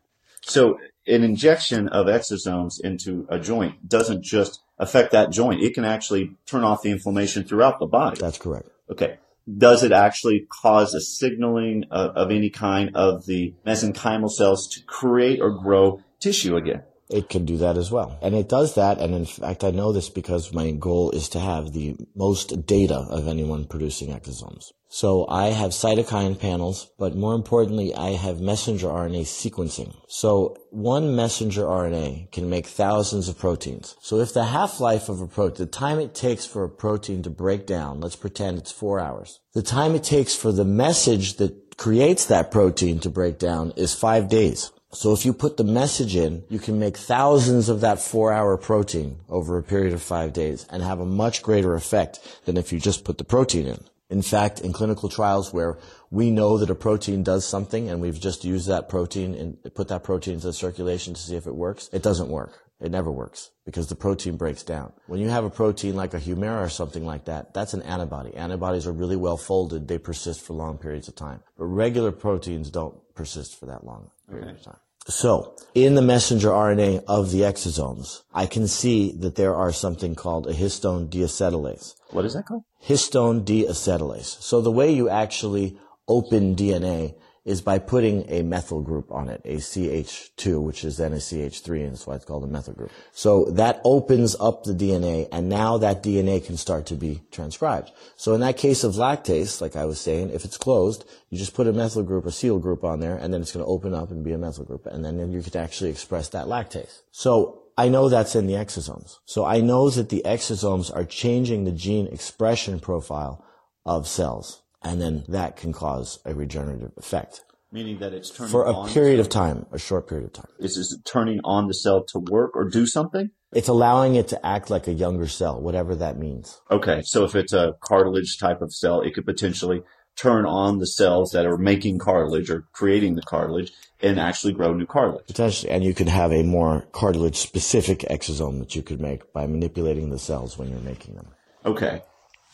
So 0.42 0.78
an 1.06 1.24
injection 1.24 1.88
of 1.88 2.08
exosomes 2.08 2.74
into 2.78 3.26
a 3.30 3.38
joint 3.38 3.88
doesn't 3.88 4.22
just 4.22 4.60
affect 4.78 5.12
that 5.12 5.30
joint. 5.30 5.62
It 5.62 5.72
can 5.72 5.86
actually 5.86 6.36
turn 6.44 6.62
off 6.62 6.82
the 6.82 6.90
inflammation 6.90 7.44
throughout 7.44 7.78
the 7.78 7.86
body. 7.86 8.20
That's 8.20 8.36
correct. 8.36 8.68
Okay. 8.90 9.16
Does 9.56 9.82
it 9.82 9.92
actually 9.92 10.46
cause 10.62 10.94
a 10.94 11.00
signaling 11.00 11.84
of, 11.90 12.10
of 12.16 12.30
any 12.30 12.50
kind 12.50 12.90
of 12.94 13.24
the 13.26 13.54
mesenchymal 13.66 14.30
cells 14.30 14.68
to 14.68 14.82
create 14.84 15.40
or 15.40 15.50
grow 15.50 16.02
tissue 16.20 16.56
again? 16.56 16.82
It 17.10 17.28
can 17.28 17.44
do 17.44 17.56
that 17.58 17.78
as 17.78 17.90
well. 17.90 18.18
And 18.20 18.34
it 18.34 18.48
does 18.48 18.74
that. 18.74 18.98
And 18.98 19.14
in 19.14 19.24
fact, 19.24 19.64
I 19.64 19.70
know 19.70 19.92
this 19.92 20.10
because 20.10 20.52
my 20.52 20.70
goal 20.72 21.10
is 21.10 21.28
to 21.30 21.40
have 21.40 21.72
the 21.72 21.96
most 22.14 22.66
data 22.66 23.06
of 23.08 23.26
anyone 23.26 23.64
producing 23.64 24.10
exosomes. 24.10 24.72
So 24.90 25.26
I 25.28 25.48
have 25.48 25.72
cytokine 25.72 26.38
panels, 26.38 26.90
but 26.98 27.14
more 27.14 27.34
importantly, 27.34 27.94
I 27.94 28.10
have 28.10 28.40
messenger 28.40 28.88
RNA 28.88 29.22
sequencing. 29.22 29.94
So 30.08 30.56
one 30.70 31.14
messenger 31.14 31.64
RNA 31.64 32.32
can 32.32 32.48
make 32.48 32.66
thousands 32.66 33.28
of 33.28 33.38
proteins. 33.38 33.96
So 34.00 34.20
if 34.20 34.32
the 34.32 34.44
half-life 34.44 35.10
of 35.10 35.20
a 35.20 35.26
protein, 35.26 35.66
the 35.66 35.70
time 35.70 36.00
it 36.00 36.14
takes 36.14 36.46
for 36.46 36.64
a 36.64 36.70
protein 36.70 37.22
to 37.24 37.30
break 37.30 37.66
down, 37.66 38.00
let's 38.00 38.16
pretend 38.16 38.56
it's 38.56 38.72
four 38.72 38.98
hours. 38.98 39.40
The 39.52 39.62
time 39.62 39.94
it 39.94 40.04
takes 40.04 40.34
for 40.34 40.52
the 40.52 40.64
message 40.64 41.34
that 41.34 41.76
creates 41.76 42.26
that 42.26 42.50
protein 42.50 42.98
to 43.00 43.10
break 43.10 43.38
down 43.38 43.72
is 43.76 43.94
five 43.94 44.28
days. 44.28 44.72
So 44.90 45.12
if 45.12 45.26
you 45.26 45.34
put 45.34 45.58
the 45.58 45.64
message 45.64 46.16
in, 46.16 46.44
you 46.48 46.58
can 46.58 46.78
make 46.78 46.96
thousands 46.96 47.68
of 47.68 47.82
that 47.82 48.00
four 48.00 48.32
hour 48.32 48.56
protein 48.56 49.18
over 49.28 49.58
a 49.58 49.62
period 49.62 49.92
of 49.92 50.00
five 50.00 50.32
days 50.32 50.66
and 50.70 50.82
have 50.82 50.98
a 50.98 51.04
much 51.06 51.42
greater 51.42 51.74
effect 51.74 52.20
than 52.46 52.56
if 52.56 52.72
you 52.72 52.80
just 52.80 53.04
put 53.04 53.18
the 53.18 53.24
protein 53.24 53.66
in. 53.66 53.84
In 54.08 54.22
fact, 54.22 54.60
in 54.60 54.72
clinical 54.72 55.10
trials 55.10 55.52
where 55.52 55.76
we 56.10 56.30
know 56.30 56.56
that 56.56 56.70
a 56.70 56.74
protein 56.74 57.22
does 57.22 57.46
something 57.46 57.90
and 57.90 58.00
we've 58.00 58.18
just 58.18 58.44
used 58.44 58.68
that 58.68 58.88
protein 58.88 59.34
and 59.34 59.74
put 59.74 59.88
that 59.88 60.04
protein 60.04 60.34
into 60.34 60.46
the 60.46 60.54
circulation 60.54 61.12
to 61.12 61.20
see 61.20 61.36
if 61.36 61.46
it 61.46 61.54
works, 61.54 61.90
it 61.92 62.02
doesn't 62.02 62.30
work. 62.30 62.67
It 62.80 62.92
never 62.92 63.10
works 63.10 63.50
because 63.64 63.88
the 63.88 63.96
protein 63.96 64.36
breaks 64.36 64.62
down. 64.62 64.92
When 65.08 65.20
you 65.20 65.28
have 65.30 65.44
a 65.44 65.50
protein 65.50 65.96
like 65.96 66.14
a 66.14 66.20
Humira 66.20 66.64
or 66.64 66.68
something 66.68 67.04
like 67.04 67.24
that, 67.24 67.52
that's 67.52 67.74
an 67.74 67.82
antibody. 67.82 68.34
Antibodies 68.36 68.86
are 68.86 68.92
really 68.92 69.16
well 69.16 69.36
folded. 69.36 69.88
They 69.88 69.98
persist 69.98 70.42
for 70.42 70.52
long 70.52 70.78
periods 70.78 71.08
of 71.08 71.16
time. 71.16 71.40
But 71.56 71.64
regular 71.64 72.12
proteins 72.12 72.70
don't 72.70 72.96
persist 73.16 73.58
for 73.58 73.66
that 73.66 73.84
long 73.84 74.10
period 74.30 74.50
of 74.50 74.62
time. 74.62 74.78
So, 75.08 75.56
in 75.74 75.94
the 75.94 76.02
messenger 76.02 76.50
RNA 76.50 77.04
of 77.08 77.30
the 77.30 77.40
exosomes, 77.40 78.22
I 78.34 78.44
can 78.44 78.68
see 78.68 79.10
that 79.12 79.36
there 79.36 79.54
are 79.54 79.72
something 79.72 80.14
called 80.14 80.46
a 80.46 80.52
histone 80.52 81.08
deacetylase. 81.08 81.94
What 82.10 82.26
is 82.26 82.34
that 82.34 82.44
called? 82.46 82.64
Histone 82.84 83.42
deacetylase. 83.42 84.40
So 84.42 84.60
the 84.60 84.70
way 84.70 84.92
you 84.92 85.08
actually 85.08 85.78
open 86.06 86.54
DNA 86.54 87.14
is 87.48 87.62
by 87.62 87.78
putting 87.78 88.28
a 88.30 88.42
methyl 88.42 88.82
group 88.82 89.10
on 89.10 89.30
it, 89.30 89.40
a 89.46 89.56
CH2, 89.56 90.62
which 90.62 90.84
is 90.84 90.98
then 90.98 91.14
a 91.14 91.16
CH3, 91.16 91.84
and 91.84 91.92
that's 91.92 92.06
why 92.06 92.14
it's 92.14 92.26
called 92.26 92.44
a 92.44 92.46
methyl 92.46 92.74
group. 92.74 92.90
So 93.12 93.46
that 93.52 93.80
opens 93.84 94.36
up 94.38 94.64
the 94.64 94.74
DNA, 94.74 95.28
and 95.32 95.48
now 95.48 95.78
that 95.78 96.02
DNA 96.02 96.44
can 96.44 96.58
start 96.58 96.84
to 96.86 96.94
be 96.94 97.22
transcribed. 97.30 97.90
So 98.16 98.34
in 98.34 98.42
that 98.42 98.58
case 98.58 98.84
of 98.84 98.96
lactase, 98.96 99.62
like 99.62 99.76
I 99.76 99.86
was 99.86 99.98
saying, 99.98 100.28
if 100.28 100.44
it's 100.44 100.58
closed, 100.58 101.08
you 101.30 101.38
just 101.38 101.54
put 101.54 101.66
a 101.66 101.72
methyl 101.72 102.02
group, 102.02 102.26
a 102.26 102.30
seal 102.30 102.58
group 102.58 102.84
on 102.84 103.00
there, 103.00 103.16
and 103.16 103.32
then 103.32 103.40
it's 103.40 103.52
going 103.52 103.64
to 103.64 103.70
open 103.70 103.94
up 103.94 104.10
and 104.10 104.22
be 104.22 104.32
a 104.32 104.38
methyl 104.38 104.66
group, 104.66 104.84
and 104.84 105.02
then 105.02 105.32
you 105.32 105.40
could 105.40 105.56
actually 105.56 105.88
express 105.88 106.28
that 106.28 106.48
lactase. 106.48 107.00
So 107.12 107.62
I 107.78 107.88
know 107.88 108.10
that's 108.10 108.36
in 108.36 108.46
the 108.46 108.54
exosomes. 108.54 109.20
So 109.24 109.46
I 109.46 109.62
know 109.62 109.88
that 109.88 110.10
the 110.10 110.20
exosomes 110.26 110.94
are 110.94 111.04
changing 111.06 111.64
the 111.64 111.72
gene 111.72 112.08
expression 112.08 112.78
profile 112.78 113.42
of 113.86 114.06
cells 114.06 114.62
and 114.82 115.00
then 115.00 115.24
that 115.28 115.56
can 115.56 115.72
cause 115.72 116.18
a 116.24 116.34
regenerative 116.34 116.92
effect. 116.96 117.42
Meaning 117.70 117.98
that 117.98 118.14
it's 118.14 118.30
turning 118.30 118.50
for 118.50 118.64
a 118.64 118.72
on 118.72 118.88
period 118.88 119.20
of 119.20 119.28
time, 119.28 119.66
a 119.72 119.78
short 119.78 120.08
period 120.08 120.26
of 120.26 120.32
time. 120.32 120.46
Is 120.58 120.76
it 120.76 121.04
turning 121.04 121.40
on 121.44 121.68
the 121.68 121.74
cell 121.74 122.02
to 122.04 122.18
work 122.18 122.52
or 122.54 122.68
do 122.68 122.86
something? 122.86 123.30
It's 123.52 123.68
allowing 123.68 124.14
it 124.14 124.28
to 124.28 124.46
act 124.46 124.70
like 124.70 124.88
a 124.88 124.92
younger 124.92 125.26
cell, 125.26 125.60
whatever 125.60 125.94
that 125.96 126.18
means. 126.18 126.60
Okay, 126.70 127.02
so 127.02 127.24
if 127.24 127.34
it's 127.34 127.52
a 127.52 127.76
cartilage 127.80 128.38
type 128.38 128.62
of 128.62 128.72
cell, 128.72 129.00
it 129.02 129.14
could 129.14 129.26
potentially 129.26 129.82
turn 130.16 130.44
on 130.46 130.78
the 130.78 130.86
cells 130.86 131.30
that 131.32 131.46
are 131.46 131.56
making 131.56 131.98
cartilage 131.98 132.50
or 132.50 132.66
creating 132.72 133.14
the 133.14 133.22
cartilage 133.22 133.72
and 134.00 134.18
actually 134.18 134.52
grow 134.52 134.72
new 134.74 134.86
cartilage. 134.86 135.26
Potentially, 135.26 135.70
and 135.70 135.84
you 135.84 135.94
could 135.94 136.08
have 136.08 136.32
a 136.32 136.42
more 136.42 136.86
cartilage 136.92 137.36
specific 137.36 138.00
exosome 138.10 138.58
that 138.58 138.74
you 138.74 138.82
could 138.82 139.00
make 139.00 139.32
by 139.32 139.46
manipulating 139.46 140.10
the 140.10 140.18
cells 140.18 140.58
when 140.58 140.70
you're 140.70 140.80
making 140.80 141.14
them. 141.14 141.28
Okay. 141.64 142.02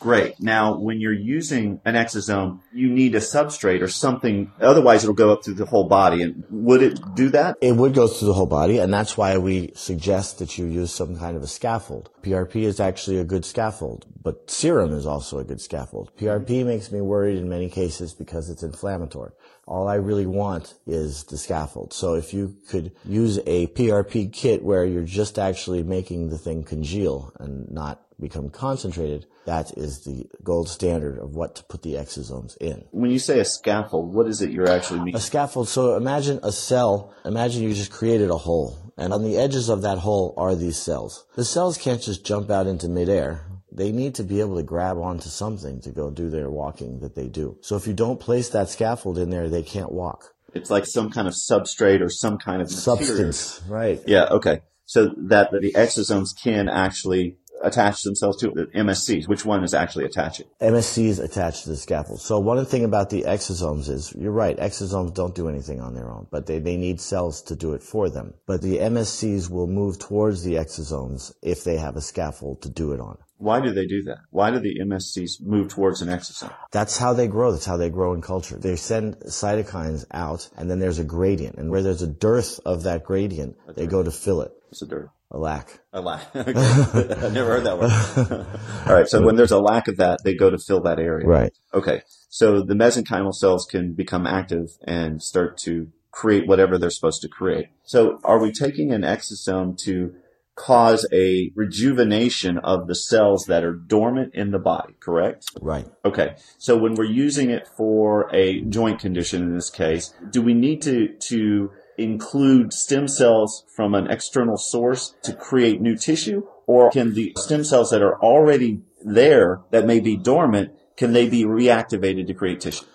Great. 0.00 0.40
Now, 0.40 0.76
when 0.76 1.00
you're 1.00 1.12
using 1.12 1.80
an 1.84 1.94
exosome, 1.94 2.60
you 2.72 2.88
need 2.88 3.14
a 3.14 3.20
substrate 3.20 3.80
or 3.80 3.88
something. 3.88 4.52
Otherwise, 4.60 5.02
it'll 5.02 5.14
go 5.14 5.32
up 5.32 5.44
through 5.44 5.54
the 5.54 5.64
whole 5.64 5.88
body. 5.88 6.22
And 6.22 6.44
would 6.50 6.82
it 6.82 7.00
do 7.14 7.30
that? 7.30 7.56
It 7.60 7.76
would 7.76 7.94
go 7.94 8.06
through 8.06 8.28
the 8.28 8.34
whole 8.34 8.46
body, 8.46 8.78
and 8.78 8.92
that's 8.92 9.16
why 9.16 9.38
we 9.38 9.72
suggest 9.74 10.38
that 10.40 10.58
you 10.58 10.66
use 10.66 10.92
some 10.92 11.16
kind 11.16 11.36
of 11.36 11.42
a 11.42 11.46
scaffold. 11.46 12.10
PRP 12.22 12.62
is 12.64 12.80
actually 12.80 13.18
a 13.18 13.24
good 13.24 13.44
scaffold, 13.44 14.06
but 14.22 14.50
serum 14.50 14.92
is 14.92 15.06
also 15.06 15.38
a 15.38 15.44
good 15.44 15.60
scaffold. 15.60 16.10
PRP 16.16 16.66
makes 16.66 16.90
me 16.90 17.00
worried 17.00 17.38
in 17.38 17.48
many 17.48 17.70
cases 17.70 18.12
because 18.14 18.50
it's 18.50 18.62
inflammatory. 18.62 19.32
All 19.66 19.88
I 19.88 19.94
really 19.94 20.26
want 20.26 20.74
is 20.86 21.24
the 21.24 21.38
scaffold. 21.38 21.94
So 21.94 22.14
if 22.14 22.34
you 22.34 22.56
could 22.68 22.92
use 23.06 23.38
a 23.46 23.68
PRP 23.68 24.30
kit 24.32 24.62
where 24.62 24.84
you're 24.84 25.04
just 25.04 25.38
actually 25.38 25.82
making 25.82 26.28
the 26.28 26.36
thing 26.36 26.64
congeal 26.64 27.32
and 27.38 27.70
not 27.70 28.03
become 28.20 28.50
concentrated, 28.50 29.26
that 29.46 29.76
is 29.76 30.04
the 30.04 30.26
gold 30.42 30.68
standard 30.68 31.18
of 31.18 31.34
what 31.34 31.56
to 31.56 31.64
put 31.64 31.82
the 31.82 31.94
exosomes 31.94 32.56
in. 32.58 32.84
When 32.90 33.10
you 33.10 33.18
say 33.18 33.40
a 33.40 33.44
scaffold, 33.44 34.14
what 34.14 34.26
is 34.26 34.40
it 34.40 34.50
you're 34.50 34.70
actually 34.70 35.00
meaning? 35.00 35.16
A 35.16 35.20
scaffold, 35.20 35.68
so 35.68 35.96
imagine 35.96 36.40
a 36.42 36.52
cell, 36.52 37.14
imagine 37.24 37.62
you 37.62 37.74
just 37.74 37.90
created 37.90 38.30
a 38.30 38.38
hole, 38.38 38.92
and 38.96 39.12
on 39.12 39.22
the 39.22 39.36
edges 39.36 39.68
of 39.68 39.82
that 39.82 39.98
hole 39.98 40.34
are 40.36 40.54
these 40.54 40.78
cells. 40.78 41.26
The 41.34 41.44
cells 41.44 41.78
can't 41.78 42.00
just 42.00 42.24
jump 42.24 42.50
out 42.50 42.66
into 42.66 42.88
midair. 42.88 43.46
They 43.72 43.90
need 43.90 44.14
to 44.16 44.22
be 44.22 44.40
able 44.40 44.56
to 44.56 44.62
grab 44.62 44.98
onto 44.98 45.28
something 45.28 45.80
to 45.80 45.90
go 45.90 46.10
do 46.10 46.30
their 46.30 46.48
walking 46.48 47.00
that 47.00 47.16
they 47.16 47.26
do. 47.26 47.58
So 47.60 47.74
if 47.74 47.88
you 47.88 47.92
don't 47.92 48.20
place 48.20 48.50
that 48.50 48.68
scaffold 48.68 49.18
in 49.18 49.30
there, 49.30 49.48
they 49.48 49.64
can't 49.64 49.90
walk. 49.90 50.32
It's 50.54 50.70
like 50.70 50.86
some 50.86 51.10
kind 51.10 51.26
of 51.26 51.34
substrate 51.34 52.00
or 52.00 52.08
some 52.08 52.38
kind 52.38 52.62
of 52.62 52.70
substance, 52.70 53.60
material. 53.62 53.76
right? 53.76 54.00
Yeah, 54.06 54.24
okay. 54.26 54.60
So 54.86 55.12
that 55.16 55.50
the 55.50 55.72
exosomes 55.72 56.30
can 56.40 56.68
actually 56.68 57.38
attach 57.64 58.02
themselves 58.02 58.38
to 58.38 58.50
the 58.50 58.66
MSCs. 58.66 59.28
Which 59.28 59.44
one 59.44 59.64
is 59.64 59.74
actually 59.74 60.04
attaching? 60.04 60.46
MSCs 60.60 61.22
attached 61.22 61.64
to 61.64 61.70
the 61.70 61.76
scaffold. 61.76 62.20
So 62.20 62.38
one 62.38 62.64
thing 62.64 62.84
about 62.84 63.10
the 63.10 63.22
exosomes 63.22 63.88
is, 63.88 64.14
you're 64.16 64.32
right, 64.32 64.56
exosomes 64.56 65.14
don't 65.14 65.34
do 65.34 65.48
anything 65.48 65.80
on 65.80 65.94
their 65.94 66.10
own, 66.10 66.26
but 66.30 66.46
they, 66.46 66.58
they 66.58 66.76
need 66.76 67.00
cells 67.00 67.42
to 67.42 67.56
do 67.56 67.72
it 67.74 67.82
for 67.82 68.08
them. 68.08 68.34
But 68.46 68.62
the 68.62 68.78
MSCs 68.78 69.50
will 69.50 69.66
move 69.66 69.98
towards 69.98 70.44
the 70.44 70.54
exosomes 70.54 71.32
if 71.42 71.64
they 71.64 71.76
have 71.76 71.96
a 71.96 72.00
scaffold 72.00 72.62
to 72.62 72.68
do 72.68 72.92
it 72.92 73.00
on. 73.00 73.18
Why 73.38 73.60
do 73.60 73.72
they 73.72 73.86
do 73.86 74.02
that? 74.04 74.18
Why 74.30 74.50
do 74.50 74.60
the 74.60 74.78
MSCs 74.80 75.42
move 75.42 75.68
towards 75.68 76.00
an 76.02 76.08
exosome? 76.08 76.54
That's 76.70 76.96
how 76.96 77.12
they 77.14 77.26
grow. 77.26 77.52
That's 77.52 77.66
how 77.66 77.76
they 77.76 77.90
grow 77.90 78.14
in 78.14 78.22
culture. 78.22 78.56
They 78.56 78.76
send 78.76 79.16
cytokines 79.16 80.04
out, 80.12 80.48
and 80.56 80.70
then 80.70 80.78
there's 80.78 81.00
a 81.00 81.04
gradient. 81.04 81.56
And 81.56 81.70
where 81.70 81.82
there's 81.82 82.02
a 82.02 82.06
dearth 82.06 82.60
of 82.64 82.84
that 82.84 83.04
gradient, 83.04 83.56
they 83.74 83.86
go 83.86 84.02
to 84.02 84.10
fill 84.10 84.42
it. 84.42 84.52
It's 84.70 84.82
a 84.82 84.86
dearth? 84.86 85.10
A 85.34 85.38
lack. 85.38 85.80
A 85.92 86.00
lack. 86.00 86.28
I've 86.36 87.32
never 87.32 87.60
heard 87.60 87.64
that 87.64 87.76
one. 87.76 87.90
All 88.86 88.94
right. 88.94 89.08
So 89.08 89.20
when 89.20 89.34
there's 89.34 89.50
a 89.50 89.58
lack 89.58 89.88
of 89.88 89.96
that, 89.96 90.20
they 90.22 90.32
go 90.32 90.48
to 90.48 90.58
fill 90.58 90.80
that 90.82 91.00
area. 91.00 91.26
Right. 91.26 91.52
Okay. 91.74 92.02
So 92.28 92.62
the 92.62 92.74
mesenchymal 92.74 93.34
cells 93.34 93.66
can 93.68 93.94
become 93.94 94.28
active 94.28 94.68
and 94.86 95.20
start 95.20 95.58
to 95.58 95.88
create 96.12 96.46
whatever 96.46 96.78
they're 96.78 96.88
supposed 96.88 97.20
to 97.22 97.28
create. 97.28 97.66
So 97.82 98.20
are 98.22 98.38
we 98.38 98.52
taking 98.52 98.92
an 98.92 99.02
exosome 99.02 99.76
to 99.78 100.14
cause 100.54 101.04
a 101.12 101.50
rejuvenation 101.56 102.58
of 102.58 102.86
the 102.86 102.94
cells 102.94 103.46
that 103.46 103.64
are 103.64 103.72
dormant 103.72 104.36
in 104.36 104.52
the 104.52 104.60
body, 104.60 104.94
correct? 105.00 105.46
Right. 105.60 105.88
Okay. 106.04 106.36
So 106.58 106.76
when 106.76 106.94
we're 106.94 107.06
using 107.06 107.50
it 107.50 107.66
for 107.76 108.32
a 108.32 108.60
joint 108.60 109.00
condition 109.00 109.42
in 109.42 109.56
this 109.56 109.68
case, 109.68 110.14
do 110.30 110.42
we 110.42 110.54
need 110.54 110.80
to, 110.82 111.08
to 111.08 111.72
include 111.98 112.72
stem 112.72 113.08
cells 113.08 113.64
from 113.74 113.94
an 113.94 114.10
external 114.10 114.56
source 114.56 115.14
to 115.22 115.32
create 115.34 115.80
new 115.80 115.96
tissue? 115.96 116.46
Or 116.66 116.90
can 116.90 117.14
the 117.14 117.32
stem 117.36 117.64
cells 117.64 117.90
that 117.90 118.02
are 118.02 118.18
already 118.20 118.82
there 119.04 119.60
that 119.70 119.86
may 119.86 120.00
be 120.00 120.16
dormant, 120.16 120.72
can 120.96 121.12
they 121.12 121.28
be 121.28 121.44
reactivated 121.44 122.26
to 122.26 122.34
create 122.34 122.60
tissue? 122.60 122.86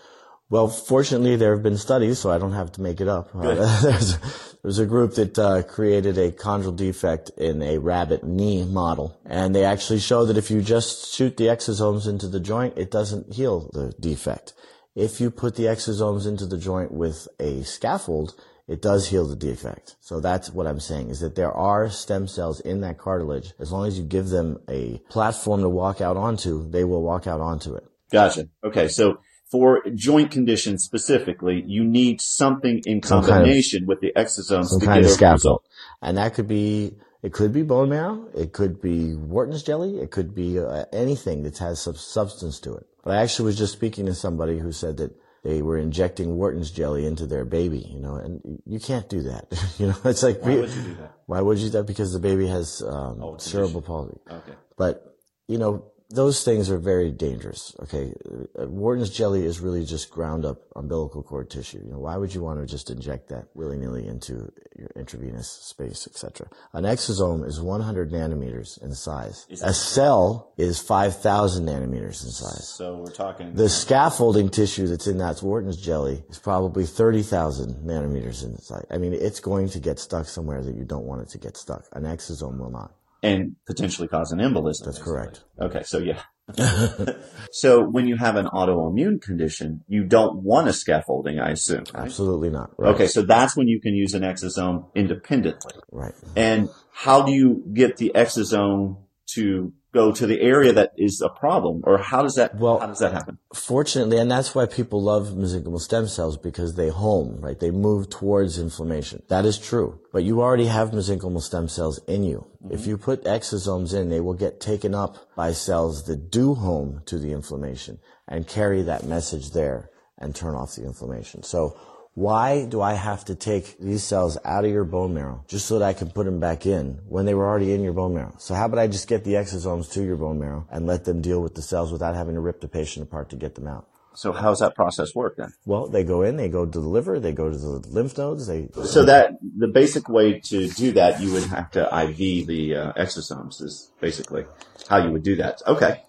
Well, 0.49 0.67
fortunately, 0.67 1.35
there 1.35 1.53
have 1.53 1.61
been 1.61 1.77
studies, 1.77 2.17
so 2.17 2.31
I 2.31 2.39
don't 2.39 2.53
have 2.53 2.71
to 2.73 2.81
make 2.81 2.99
it 2.99 3.07
up. 3.07 3.29
Uh, 3.35 3.81
there's, 3.83 4.17
there's 4.63 4.79
a 4.79 4.85
group 4.85 5.13
that 5.15 5.37
uh, 5.37 5.61
created 5.61 6.17
a 6.17 6.31
chondral 6.31 6.75
defect 6.75 7.29
in 7.37 7.61
a 7.61 7.77
rabbit 7.77 8.23
knee 8.23 8.65
model, 8.65 9.19
and 9.25 9.53
they 9.53 9.63
actually 9.63 9.99
show 9.99 10.25
that 10.25 10.37
if 10.37 10.49
you 10.49 10.63
just 10.63 11.13
shoot 11.13 11.37
the 11.37 11.45
exosomes 11.45 12.07
into 12.07 12.27
the 12.27 12.39
joint, 12.39 12.77
it 12.77 12.89
doesn't 12.89 13.33
heal 13.33 13.69
the 13.73 13.93
defect. 13.99 14.53
If 14.95 15.21
you 15.21 15.29
put 15.29 15.55
the 15.55 15.65
exosomes 15.65 16.27
into 16.27 16.47
the 16.47 16.57
joint 16.57 16.91
with 16.91 17.27
a 17.39 17.63
scaffold, 17.63 18.33
it 18.69 18.83
does 18.83 19.09
heal 19.09 19.27
the 19.27 19.35
defect. 19.35 19.95
So 19.99 20.19
that's 20.19 20.51
what 20.51 20.67
I'm 20.67 20.79
saying 20.79 21.09
is 21.09 21.21
that 21.21 21.33
there 21.33 21.51
are 21.51 21.89
stem 21.89 22.27
cells 22.27 22.59
in 22.59 22.81
that 22.81 22.99
cartilage. 22.99 23.51
As 23.59 23.71
long 23.71 23.87
as 23.87 23.97
you 23.97 24.05
give 24.05 24.29
them 24.29 24.59
a 24.69 24.99
platform 25.09 25.61
to 25.61 25.69
walk 25.69 26.01
out 26.01 26.17
onto, 26.17 26.69
they 26.69 26.83
will 26.83 27.01
walk 27.01 27.25
out 27.25 27.41
onto 27.41 27.73
it. 27.73 27.83
Gotcha. 28.11 28.47
Okay. 28.63 28.87
So 28.87 29.21
for 29.49 29.81
joint 29.95 30.29
conditions 30.29 30.83
specifically, 30.83 31.63
you 31.65 31.83
need 31.83 32.21
something 32.21 32.83
in 32.85 33.01
combination 33.01 33.79
kind 33.79 33.83
of, 33.83 33.87
with 33.87 34.01
the 34.01 34.13
exosomes 34.15 34.65
some 34.65 34.79
to 34.81 34.85
kind 34.85 35.01
get 35.01 35.09
of 35.09 35.15
scaffold. 35.15 35.35
Result. 35.39 35.65
And 36.03 36.17
that 36.17 36.35
could 36.35 36.47
be, 36.47 36.95
it 37.23 37.33
could 37.33 37.51
be 37.51 37.63
bone 37.63 37.89
marrow. 37.89 38.29
It 38.35 38.53
could 38.53 38.79
be 38.79 39.15
Wharton's 39.15 39.63
jelly. 39.63 39.99
It 39.99 40.11
could 40.11 40.35
be 40.35 40.59
uh, 40.59 40.85
anything 40.93 41.41
that 41.41 41.57
has 41.57 41.81
some 41.81 41.95
substance 41.95 42.59
to 42.59 42.75
it. 42.75 42.85
But 43.03 43.17
I 43.17 43.23
actually 43.23 43.45
was 43.45 43.57
just 43.57 43.73
speaking 43.73 44.05
to 44.05 44.13
somebody 44.13 44.59
who 44.59 44.71
said 44.71 44.97
that 44.97 45.15
they 45.43 45.61
were 45.61 45.77
injecting 45.77 46.35
Wharton's 46.35 46.71
jelly 46.71 47.05
into 47.05 47.25
their 47.25 47.45
baby, 47.45 47.79
you 47.79 47.99
know, 47.99 48.15
and 48.15 48.61
you 48.65 48.79
can't 48.79 49.07
do 49.09 49.23
that. 49.23 49.47
you 49.77 49.87
know, 49.87 49.95
it's 50.05 50.23
like, 50.23 50.41
why 50.41 50.55
would 50.55 50.69
you 50.69 50.81
do 50.81 50.95
that? 50.95 51.13
Why 51.25 51.41
would 51.41 51.57
you 51.57 51.65
do 51.65 51.71
that? 51.71 51.83
Because 51.85 52.13
the 52.13 52.19
baby 52.19 52.47
has, 52.47 52.81
um, 52.81 53.21
oh, 53.23 53.37
cerebral 53.37 53.81
palsy. 53.81 54.17
Okay. 54.29 54.51
But, 54.77 55.15
you 55.47 55.57
know, 55.57 55.91
those 56.09 56.43
things 56.43 56.71
are 56.71 56.79
very 56.79 57.11
dangerous. 57.11 57.75
Okay, 57.83 58.13
uh, 58.57 58.65
Wharton's 58.65 59.11
jelly 59.11 59.45
is 59.45 59.59
really 59.59 59.85
just 59.85 60.09
ground 60.09 60.43
up 60.43 60.57
umbilical 60.75 61.21
cord 61.21 61.51
tissue. 61.51 61.79
You 61.83 61.91
know, 61.91 61.99
why 61.99 62.17
would 62.17 62.33
you 62.33 62.41
want 62.41 62.59
to 62.59 62.65
just 62.65 62.89
inject 62.89 63.29
that 63.29 63.47
willy 63.53 63.77
nilly 63.77 64.07
into 64.07 64.51
your 64.75 64.89
intravenous 64.95 65.47
space, 65.47 66.07
etc.? 66.07 66.47
An 66.73 66.83
exosome 66.83 67.45
is 67.45 67.61
100 67.61 68.11
nanometers 68.11 68.81
in 68.81 68.93
size. 68.95 69.45
A 69.63 69.73
cell 69.73 70.51
is 70.57 70.79
5,000 70.79 71.67
nanometers 71.67 72.23
in 72.23 72.31
size. 72.31 72.67
So 72.67 72.97
we're 72.97 73.11
talking 73.11 73.53
the 73.53 73.69
scaffolding 73.69 74.49
tissue 74.49 74.87
that's 74.87 75.05
in 75.05 75.19
that 75.19 75.43
Wharton's 75.43 75.77
jelly 75.77 76.23
is 76.29 76.39
probably 76.39 76.87
30,000 76.87 77.85
nanometers 77.85 78.43
in 78.43 78.57
size. 78.57 78.85
I 78.89 78.97
mean, 78.97 79.13
it's 79.13 79.39
going 79.39 79.69
to 79.69 79.79
get 79.79 79.99
stuck 79.99 80.25
somewhere 80.25 80.63
that 80.63 80.75
you 80.75 80.85
don't 80.85 81.05
want 81.05 81.21
it 81.21 81.29
to 81.29 81.37
get 81.37 81.55
stuck. 81.55 81.85
An 81.93 82.03
exosome 82.03 82.57
will 82.57 82.71
not 82.71 82.93
and 83.21 83.55
potentially 83.67 84.07
cause 84.07 84.31
an 84.31 84.39
embolism. 84.39 84.85
That's 84.85 84.99
correct. 84.99 85.43
Okay, 85.59 85.83
so 85.83 85.97
yeah. 85.97 86.21
so 87.51 87.83
when 87.83 88.07
you 88.07 88.17
have 88.17 88.35
an 88.35 88.47
autoimmune 88.47 89.21
condition, 89.21 89.83
you 89.87 90.03
don't 90.03 90.41
want 90.43 90.67
a 90.67 90.73
scaffolding, 90.73 91.39
I 91.39 91.51
assume. 91.51 91.83
Right? 91.93 92.05
Absolutely 92.05 92.49
not. 92.49 92.71
Right. 92.77 92.95
Okay, 92.95 93.07
so 93.07 93.21
that's 93.21 93.55
when 93.55 93.67
you 93.67 93.79
can 93.79 93.93
use 93.93 94.13
an 94.13 94.23
exosome 94.23 94.85
independently. 94.95 95.73
Right. 95.91 96.13
And 96.35 96.69
how 96.91 97.21
do 97.23 97.31
you 97.31 97.63
get 97.73 97.97
the 97.97 98.11
exosome 98.15 98.97
to 99.35 99.73
go 99.93 100.11
to 100.11 100.27
the 100.27 100.41
area 100.41 100.71
that 100.73 100.91
is 100.97 101.21
a 101.21 101.29
problem, 101.29 101.81
or 101.85 101.97
how 101.97 102.21
does 102.21 102.35
that? 102.35 102.55
Well- 102.57 102.79
how 102.79 102.87
does 102.87 102.99
that 102.99 103.13
happen? 103.13 103.39
Fortunately, 103.53 104.17
and 104.17 104.29
that's 104.29 104.53
why 104.53 104.65
people 104.65 105.01
love 105.01 105.29
mesenchymal 105.29 105.81
stem 105.81 106.07
cells 106.07 106.37
because 106.37 106.75
they 106.75 106.89
home, 106.89 107.39
right? 107.41 107.59
They 107.59 107.71
move 107.71 108.09
towards 108.09 108.59
inflammation. 108.59 109.23
That 109.29 109.45
is 109.45 109.57
true. 109.57 109.99
But 110.13 110.23
you 110.23 110.41
already 110.41 110.67
have 110.67 110.91
mesenchymal 110.91 111.41
stem 111.41 111.67
cells 111.67 111.99
in 112.07 112.23
you. 112.23 112.47
Mm-hmm. 112.63 112.73
If 112.73 112.85
you 112.85 112.97
put 112.97 113.23
exosomes 113.23 113.93
in, 113.93 114.09
they 114.09 114.21
will 114.21 114.35
get 114.35 114.59
taken 114.59 114.93
up 114.93 115.17
by 115.35 115.53
cells 115.53 116.03
that 116.03 116.29
do 116.29 116.55
home 116.55 117.01
to 117.05 117.17
the 117.17 117.31
inflammation 117.31 117.99
and 118.27 118.47
carry 118.47 118.83
that 118.83 119.05
message 119.05 119.51
there 119.51 119.89
and 120.19 120.35
turn 120.35 120.53
off 120.53 120.75
the 120.75 120.83
inflammation. 120.85 121.41
So 121.43 121.77
why 122.19 122.65
do 122.65 122.81
I 122.81 122.95
have 122.95 123.23
to 123.25 123.35
take 123.35 123.79
these 123.79 124.03
cells 124.03 124.37
out 124.43 124.65
of 124.65 124.71
your 124.71 124.83
bone 124.83 125.13
marrow 125.13 125.45
just 125.47 125.65
so 125.67 125.79
that 125.79 125.85
I 125.85 125.93
can 125.93 126.11
put 126.11 126.25
them 126.25 126.41
back 126.41 126.65
in 126.65 126.99
when 127.07 127.25
they 127.25 127.33
were 127.33 127.47
already 127.47 127.71
in 127.71 127.81
your 127.81 127.93
bone 127.93 128.13
marrow? 128.13 128.35
So 128.37 128.53
how 128.53 128.65
about 128.65 128.77
I 128.77 128.87
just 128.87 129.07
get 129.07 129.23
the 129.23 129.35
exosomes 129.35 129.89
to 129.93 130.03
your 130.03 130.17
bone 130.17 130.37
marrow 130.37 130.67
and 130.69 130.85
let 130.85 131.05
them 131.05 131.21
deal 131.21 131.41
with 131.41 131.55
the 131.55 131.61
cells 131.61 131.93
without 131.93 132.15
having 132.15 132.35
to 132.35 132.41
rip 132.41 132.59
the 132.59 132.67
patient 132.67 133.07
apart 133.07 133.29
to 133.29 133.37
get 133.37 133.55
them 133.55 133.67
out? 133.67 133.87
So 134.15 134.33
how 134.33 134.49
does 134.49 134.59
that 134.59 134.75
process 134.75 135.15
work 135.15 135.37
then? 135.37 135.53
Well, 135.65 135.87
they 135.87 136.03
go 136.03 136.23
in, 136.23 136.35
they 136.35 136.49
go 136.49 136.65
to 136.65 136.79
the 136.79 136.89
liver, 136.89 137.21
they 137.21 137.31
go 137.31 137.49
to 137.49 137.57
the 137.57 137.87
lymph 137.87 138.17
nodes, 138.17 138.47
they. 138.47 138.67
So 138.83 139.05
that 139.05 139.37
the 139.57 139.69
basic 139.69 140.09
way 140.09 140.41
to 140.41 140.67
do 140.67 140.91
that, 140.91 141.21
you 141.21 141.31
would 141.31 141.45
have 141.45 141.71
to 141.71 141.83
IV 141.83 142.47
the 142.47 142.75
uh, 142.75 142.93
exosomes. 142.93 143.61
Is 143.61 143.93
basically 144.01 144.43
how 144.89 144.97
you 144.97 145.11
would 145.13 145.23
do 145.23 145.37
that. 145.37 145.61
Okay. 145.65 146.03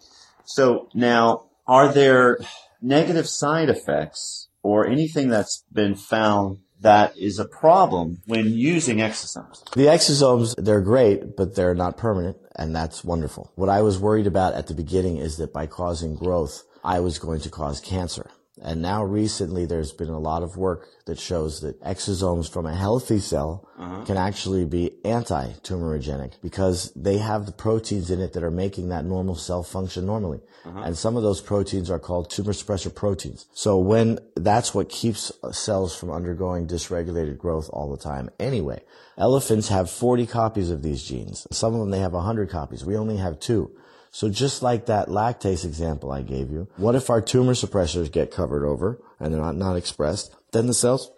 So 0.44 0.88
now, 0.92 1.50
are 1.68 1.92
there 1.92 2.38
negative 2.82 3.28
side 3.28 3.68
effects 3.68 4.48
or 4.62 4.86
anything 4.86 5.28
that's 5.28 5.64
been 5.72 5.94
found 5.94 6.58
that 6.80 7.16
is 7.16 7.38
a 7.38 7.44
problem 7.44 8.22
when 8.26 8.52
using 8.52 8.98
exosomes? 8.98 9.62
The 9.74 9.86
exosomes, 9.86 10.54
they're 10.56 10.80
great, 10.80 11.36
but 11.36 11.54
they're 11.54 11.74
not 11.74 11.96
permanent, 11.96 12.38
and 12.56 12.74
that's 12.74 13.04
wonderful. 13.04 13.52
What 13.54 13.68
I 13.68 13.82
was 13.82 13.98
worried 13.98 14.26
about 14.26 14.54
at 14.54 14.66
the 14.66 14.74
beginning 14.74 15.18
is 15.18 15.36
that 15.36 15.52
by 15.52 15.66
causing 15.66 16.14
growth, 16.14 16.62
I 16.82 17.00
was 17.00 17.18
going 17.18 17.40
to 17.40 17.50
cause 17.50 17.80
cancer. 17.80 18.30
And 18.62 18.82
now 18.82 19.02
recently 19.02 19.64
there's 19.64 19.92
been 19.92 20.10
a 20.10 20.18
lot 20.18 20.42
of 20.42 20.56
work 20.56 20.88
that 21.06 21.18
shows 21.18 21.60
that 21.62 21.80
exosomes 21.82 22.50
from 22.50 22.66
a 22.66 22.74
healthy 22.74 23.18
cell 23.18 23.68
uh-huh. 23.78 24.04
can 24.04 24.16
actually 24.16 24.64
be 24.66 24.92
anti-tumorigenic 25.04 26.34
because 26.42 26.92
they 26.94 27.18
have 27.18 27.46
the 27.46 27.52
proteins 27.52 28.10
in 28.10 28.20
it 28.20 28.34
that 28.34 28.42
are 28.42 28.50
making 28.50 28.90
that 28.90 29.04
normal 29.04 29.34
cell 29.34 29.62
function 29.62 30.04
normally. 30.04 30.40
Uh-huh. 30.64 30.80
And 30.80 30.96
some 30.96 31.16
of 31.16 31.22
those 31.22 31.40
proteins 31.40 31.90
are 31.90 31.98
called 31.98 32.30
tumor 32.30 32.52
suppressor 32.52 32.94
proteins. 32.94 33.46
So 33.52 33.78
when 33.78 34.18
that's 34.36 34.74
what 34.74 34.90
keeps 34.90 35.32
cells 35.52 35.96
from 35.96 36.10
undergoing 36.10 36.66
dysregulated 36.66 37.38
growth 37.38 37.70
all 37.72 37.90
the 37.90 38.02
time 38.02 38.30
anyway. 38.38 38.82
Elephants 39.16 39.68
have 39.68 39.90
40 39.90 40.26
copies 40.26 40.70
of 40.70 40.82
these 40.82 41.02
genes. 41.02 41.46
Some 41.50 41.74
of 41.74 41.80
them 41.80 41.90
they 41.90 41.98
have 41.98 42.12
100 42.12 42.48
copies. 42.48 42.84
We 42.84 42.96
only 42.96 43.18
have 43.18 43.38
two. 43.38 43.70
So 44.10 44.28
just 44.28 44.62
like 44.62 44.86
that 44.86 45.08
lactase 45.08 45.64
example 45.64 46.10
I 46.10 46.22
gave 46.22 46.50
you, 46.50 46.68
what 46.76 46.94
if 46.94 47.10
our 47.10 47.20
tumor 47.20 47.54
suppressors 47.54 48.10
get 48.10 48.32
covered 48.32 48.64
over 48.64 49.00
and 49.18 49.32
they're 49.32 49.40
not, 49.40 49.56
not 49.56 49.76
expressed? 49.76 50.34
Then 50.52 50.66
the 50.66 50.74
cells 50.74 51.10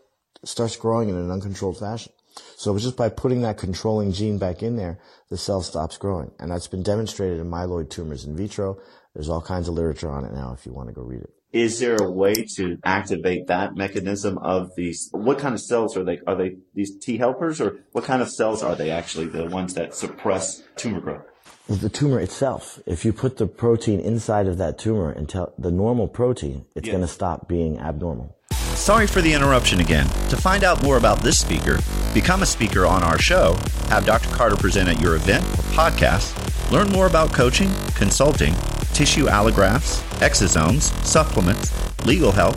starts 0.45 0.77
growing 0.77 1.09
in 1.09 1.17
an 1.17 1.31
uncontrolled 1.31 1.79
fashion. 1.79 2.13
So 2.57 2.79
just 2.79 2.97
by 2.97 3.09
putting 3.09 3.43
that 3.43 3.59
controlling 3.59 4.13
gene 4.13 4.39
back 4.39 4.63
in 4.63 4.77
there, 4.77 4.99
the 5.31 5.37
cell 5.37 5.63
stops 5.63 5.97
growing. 5.97 6.33
And 6.39 6.51
that's 6.51 6.67
been 6.67 6.83
demonstrated 6.83 7.41
in 7.41 7.51
myeloid 7.51 7.91
tumors 7.91 8.25
in 8.25 8.37
vitro. 8.37 8.79
There's 9.15 9.29
all 9.29 9.43
kinds 9.43 9.69
of 9.69 9.75
literature 9.75 10.11
on 10.11 10.25
it 10.25 10.33
now 10.33 10.55
if 10.59 10.67
you 10.67 10.73
want 10.73 10.89
to 10.89 10.95
go 10.95 11.03
read 11.03 11.23
it. 11.23 11.31
Is 11.53 11.81
there 11.81 11.97
a 11.97 12.11
way 12.11 12.35
to 12.57 12.79
activate 12.83 13.49
that 13.49 13.77
mechanism 13.77 14.39
of 14.39 14.71
these? 14.75 15.11
What 15.13 15.39
kind 15.39 15.55
of 15.55 15.61
cells 15.61 15.99
are 15.99 16.05
they? 16.05 16.19
Are 16.27 16.35
they 16.35 16.57
these 16.75 16.99
T 16.99 17.19
helpers, 17.19 17.61
or 17.61 17.81
what 17.93 18.05
kind 18.05 18.23
of 18.23 18.31
cells 18.31 18.63
are 18.63 18.75
they 18.75 18.91
actually? 18.91 19.27
The 19.27 19.45
ones 19.45 19.75
that 19.75 19.95
suppress 19.95 20.63
tumor 20.77 21.01
growth? 21.01 21.27
The 21.69 21.89
tumor 21.89 22.19
itself, 22.21 22.81
if 22.87 23.05
you 23.05 23.13
put 23.13 23.37
the 23.37 23.47
protein 23.47 24.01
inside 24.01 24.47
of 24.49 24.59
that 24.59 24.79
tumor 24.79 25.11
and 25.11 25.29
tell 25.29 25.53
the 25.57 25.71
normal 25.71 26.09
protein, 26.09 26.65
it's 26.75 26.87
Yeah. 26.87 26.95
going 26.95 27.07
to 27.07 27.13
stop 27.13 27.49
being 27.49 27.79
abnormal. 27.79 28.35
Sorry 28.75 29.07
for 29.07 29.21
the 29.21 29.33
interruption 29.33 29.79
again. 29.81 30.07
To 30.31 30.37
find 30.37 30.65
out 30.65 30.83
more 30.83 30.97
about 30.97 31.23
this 31.23 31.39
speaker, 31.39 31.79
become 32.15 32.43
a 32.43 32.47
speaker 32.47 32.85
on 32.85 33.03
our 33.05 33.19
show, 33.19 33.57
have 33.91 34.05
Dr. 34.05 34.29
Carter 34.31 34.57
present 34.57 34.89
at 34.89 35.01
your 35.01 35.15
event 35.15 35.45
or 35.45 35.63
podcast, 35.75 36.33
learn 36.73 36.89
more 36.91 37.07
about 37.07 37.33
coaching, 37.33 37.71
consulting, 37.95 38.55
tissue 38.93 39.27
allografts, 39.27 40.01
exosomes, 40.19 40.91
supplements, 41.05 41.71
legal 42.05 42.33
help, 42.33 42.57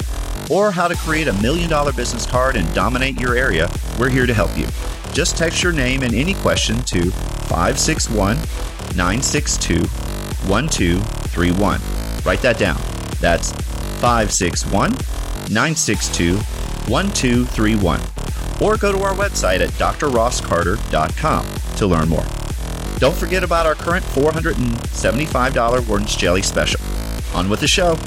or 0.49 0.71
how 0.71 0.87
to 0.87 0.95
create 0.95 1.27
a 1.27 1.33
million 1.41 1.69
dollar 1.69 1.93
business 1.93 2.25
card 2.25 2.55
and 2.55 2.71
dominate 2.73 3.19
your 3.19 3.35
area, 3.35 3.69
we're 3.99 4.09
here 4.09 4.25
to 4.25 4.33
help 4.33 4.55
you. 4.57 4.65
Just 5.13 5.37
text 5.37 5.61
your 5.63 5.71
name 5.73 6.01
and 6.01 6.13
any 6.15 6.33
question 6.35 6.77
to 6.83 7.11
561 7.47 8.37
962 8.95 9.81
1231. 10.47 11.81
Write 12.23 12.41
that 12.41 12.57
down. 12.57 12.79
That's 13.19 13.51
561 14.01 14.91
962 15.51 16.37
1231. 16.87 18.01
Or 18.61 18.77
go 18.77 18.91
to 18.91 19.03
our 19.03 19.15
website 19.15 19.59
at 19.59 19.69
drrosscarter.com 19.71 21.77
to 21.77 21.87
learn 21.87 22.09
more. 22.09 22.25
Don't 22.99 23.15
forget 23.15 23.43
about 23.43 23.65
our 23.65 23.75
current 23.75 24.05
$475 24.05 25.87
Wharton's 25.87 26.15
Jelly 26.15 26.41
special. 26.41 26.79
On 27.33 27.49
with 27.49 27.59
the 27.59 27.67
show. 27.67 27.97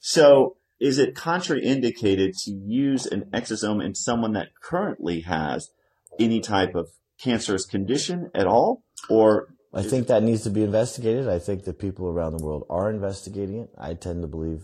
So, 0.00 0.56
is 0.80 0.98
it 0.98 1.14
contraindicated 1.14 2.42
to 2.44 2.50
use 2.50 3.06
an 3.06 3.26
exosome 3.32 3.84
in 3.84 3.94
someone 3.94 4.32
that 4.32 4.48
currently 4.60 5.20
has 5.20 5.70
any 6.18 6.40
type 6.40 6.74
of 6.74 6.88
cancerous 7.22 7.64
condition 7.64 8.30
at 8.34 8.46
all? 8.46 8.82
Or 9.08 9.54
I 9.72 9.82
think 9.82 10.08
that 10.08 10.22
needs 10.22 10.42
to 10.44 10.50
be 10.50 10.64
investigated. 10.64 11.28
I 11.28 11.38
think 11.38 11.64
that 11.64 11.78
people 11.78 12.08
around 12.08 12.36
the 12.36 12.44
world 12.44 12.66
are 12.68 12.90
investigating 12.90 13.60
it. 13.60 13.70
I 13.78 13.94
tend 13.94 14.22
to 14.22 14.28
believe, 14.28 14.62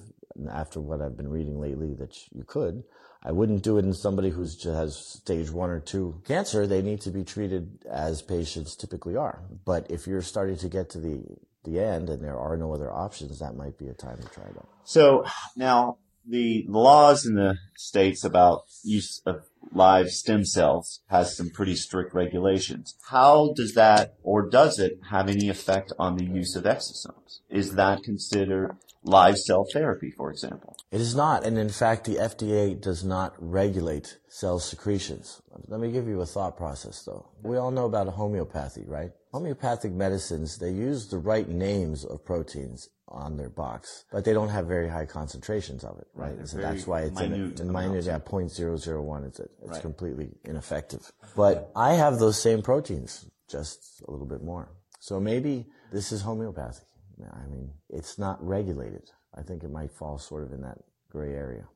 after 0.51 0.81
what 0.81 1.01
I've 1.01 1.17
been 1.17 1.31
reading 1.31 1.61
lately, 1.61 1.95
that 1.95 2.17
you 2.33 2.45
could. 2.45 2.83
I 3.23 3.33
wouldn't 3.33 3.63
do 3.63 3.79
it 3.79 3.85
in 3.85 3.93
somebody 3.93 4.31
who 4.31 4.43
has 4.43 4.97
stage 4.97 5.51
one 5.51 5.71
or 5.71 5.81
two 5.81 6.23
cancer. 6.25 6.67
They 6.67 6.83
need 6.83 7.01
to 7.03 7.11
be 7.11 7.25
treated 7.25 7.79
as 7.91 8.23
patients 8.23 8.77
typically 8.77 9.17
are. 9.17 9.43
But 9.65 9.91
if 9.91 10.07
you're 10.07 10.23
starting 10.23 10.57
to 10.59 10.69
get 10.69 10.91
to 10.91 11.01
the 11.01 11.23
the 11.65 11.81
end 11.81 12.09
and 12.09 12.23
there 12.23 12.39
are 12.39 12.57
no 12.57 12.73
other 12.73 12.93
options, 12.93 13.41
that 13.41 13.57
might 13.57 13.77
be 13.77 13.89
a 13.89 13.93
time 13.93 14.19
to 14.19 14.29
try 14.29 14.45
it. 14.45 14.57
So 14.85 15.25
now 15.57 15.99
the 16.25 16.65
laws 16.69 17.27
in 17.27 17.35
the 17.35 17.57
states 17.77 18.25
about 18.25 18.63
use 18.85 19.21
of 19.27 19.45
live 19.73 20.11
stem 20.11 20.45
cells 20.45 21.01
has 21.09 21.37
some 21.37 21.51
pretty 21.51 21.75
strict 21.75 22.15
regulations. 22.15 22.97
How 23.11 23.53
does 23.55 23.75
that 23.75 24.15
or 24.23 24.49
does 24.49 24.79
it 24.79 24.99
have 25.11 25.29
any 25.29 25.49
effect 25.49 25.93
on 25.99 26.17
the 26.17 26.25
use 26.25 26.57
of 26.57 26.65
exosomes? 26.65 27.41
Is 27.51 27.75
that 27.75 28.03
considered 28.03 28.77
live 29.03 29.39
cell 29.39 29.67
therapy, 29.73 30.11
for 30.11 30.31
example? 30.31 30.77
It 30.91 31.01
is 31.01 31.15
not, 31.15 31.45
and 31.45 31.59
in 31.59 31.69
fact, 31.69 32.05
the 32.05 32.17
FDA 32.17 32.81
does 32.81 33.05
not 33.05 33.35
regulate 33.39 34.19
cell 34.29 34.59
secretions. 34.59 35.43
Let 35.69 35.81
me 35.81 35.93
give 35.93 36.09
you 36.09 36.21
a 36.21 36.27
thought 36.27 36.57
process, 36.57 37.03
though. 37.03 37.29
We 37.43 37.57
all 37.57 37.71
know 37.71 37.87
about 37.87 38.09
homeopathy, 38.09 38.85
right? 38.87 39.11
Homeopathic 39.33 39.93
medicines, 39.93 40.59
they 40.59 40.71
use 40.71 41.09
the 41.09 41.19
right 41.19 41.49
names 41.49 42.05
of 42.05 42.25
proteins 42.25 42.89
on 43.09 43.37
their 43.37 43.49
box, 43.49 44.05
but 44.11 44.25
they 44.25 44.33
don't 44.33 44.49
have 44.49 44.67
very 44.67 44.89
high 44.89 45.07
concentrations 45.07 45.85
of 45.85 45.97
it, 45.99 46.07
right? 46.15 46.37
Right, 46.37 46.49
so 46.49 46.59
that's 46.59 46.87
why 46.87 47.03
it's 47.03 47.21
in, 47.21 47.31
minute 47.31 47.61
in 47.61 47.73
minute, 47.73 47.89
amounts. 47.91 48.07
yeah, 48.07 48.19
0.001. 48.19 49.27
It's, 49.29 49.39
it's 49.41 49.51
Right. 49.63 49.81
completely 49.81 50.31
ineffective. 50.45 51.13
But 51.37 51.71
I 51.77 51.95
have 51.95 52.19
those 52.19 52.41
same 52.41 52.63
proteins, 52.63 53.29
just 53.49 54.03
a 54.07 54.11
little 54.11 54.27
bit 54.27 54.43
more. 54.43 54.71
So 54.99 55.21
maybe 55.21 55.67
this 55.93 56.11
is 56.11 56.23
homeopathic. 56.23 56.85
I 57.33 57.47
mean, 57.47 57.71
it's 57.89 58.19
not 58.19 58.45
regulated. 58.45 59.11
I 59.35 59.43
think 59.43 59.63
it 59.63 59.71
might 59.71 59.93
fall 59.93 60.19
sort 60.19 60.43
of 60.45 60.53
in 60.53 60.63
that 60.63 60.79
gray 61.09 61.33
area. 61.33 61.69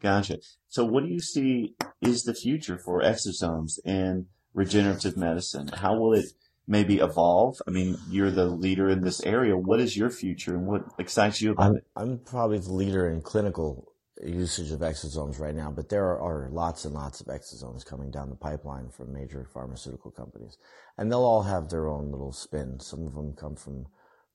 Gotcha. 0.00 0.38
So 0.68 0.84
what 0.84 1.02
do 1.02 1.08
you 1.08 1.20
see 1.20 1.74
is 2.02 2.24
the 2.24 2.34
future 2.34 2.76
for 2.78 3.00
exosomes 3.02 3.78
in 3.84 4.26
regenerative 4.52 5.16
medicine? 5.16 5.68
How 5.68 5.96
will 5.98 6.12
it 6.12 6.26
maybe 6.66 6.98
evolve? 6.98 7.56
I 7.66 7.70
mean, 7.70 7.96
you're 8.10 8.30
the 8.30 8.46
leader 8.46 8.88
in 8.88 9.00
this 9.00 9.22
area. 9.22 9.56
What 9.56 9.80
is 9.80 9.96
your 9.96 10.10
future 10.10 10.54
and 10.54 10.66
what 10.66 10.82
excites 10.98 11.40
you 11.40 11.52
about 11.52 11.70
I'm, 11.70 11.76
it? 11.76 11.84
I'm 11.96 12.18
probably 12.18 12.58
the 12.58 12.72
leader 12.72 13.08
in 13.08 13.22
clinical 13.22 13.92
usage 14.22 14.70
of 14.70 14.80
exosomes 14.80 15.38
right 15.38 15.54
now, 15.54 15.70
but 15.70 15.88
there 15.88 16.04
are, 16.04 16.20
are 16.20 16.48
lots 16.50 16.84
and 16.84 16.94
lots 16.94 17.20
of 17.20 17.26
exosomes 17.26 17.84
coming 17.84 18.10
down 18.10 18.30
the 18.30 18.36
pipeline 18.36 18.88
from 18.88 19.12
major 19.12 19.46
pharmaceutical 19.52 20.10
companies. 20.10 20.56
And 20.96 21.10
they'll 21.10 21.20
all 21.24 21.42
have 21.42 21.68
their 21.68 21.88
own 21.88 22.10
little 22.10 22.32
spin. 22.32 22.80
Some 22.80 23.06
of 23.06 23.14
them 23.14 23.34
come 23.34 23.56
from 23.56 23.86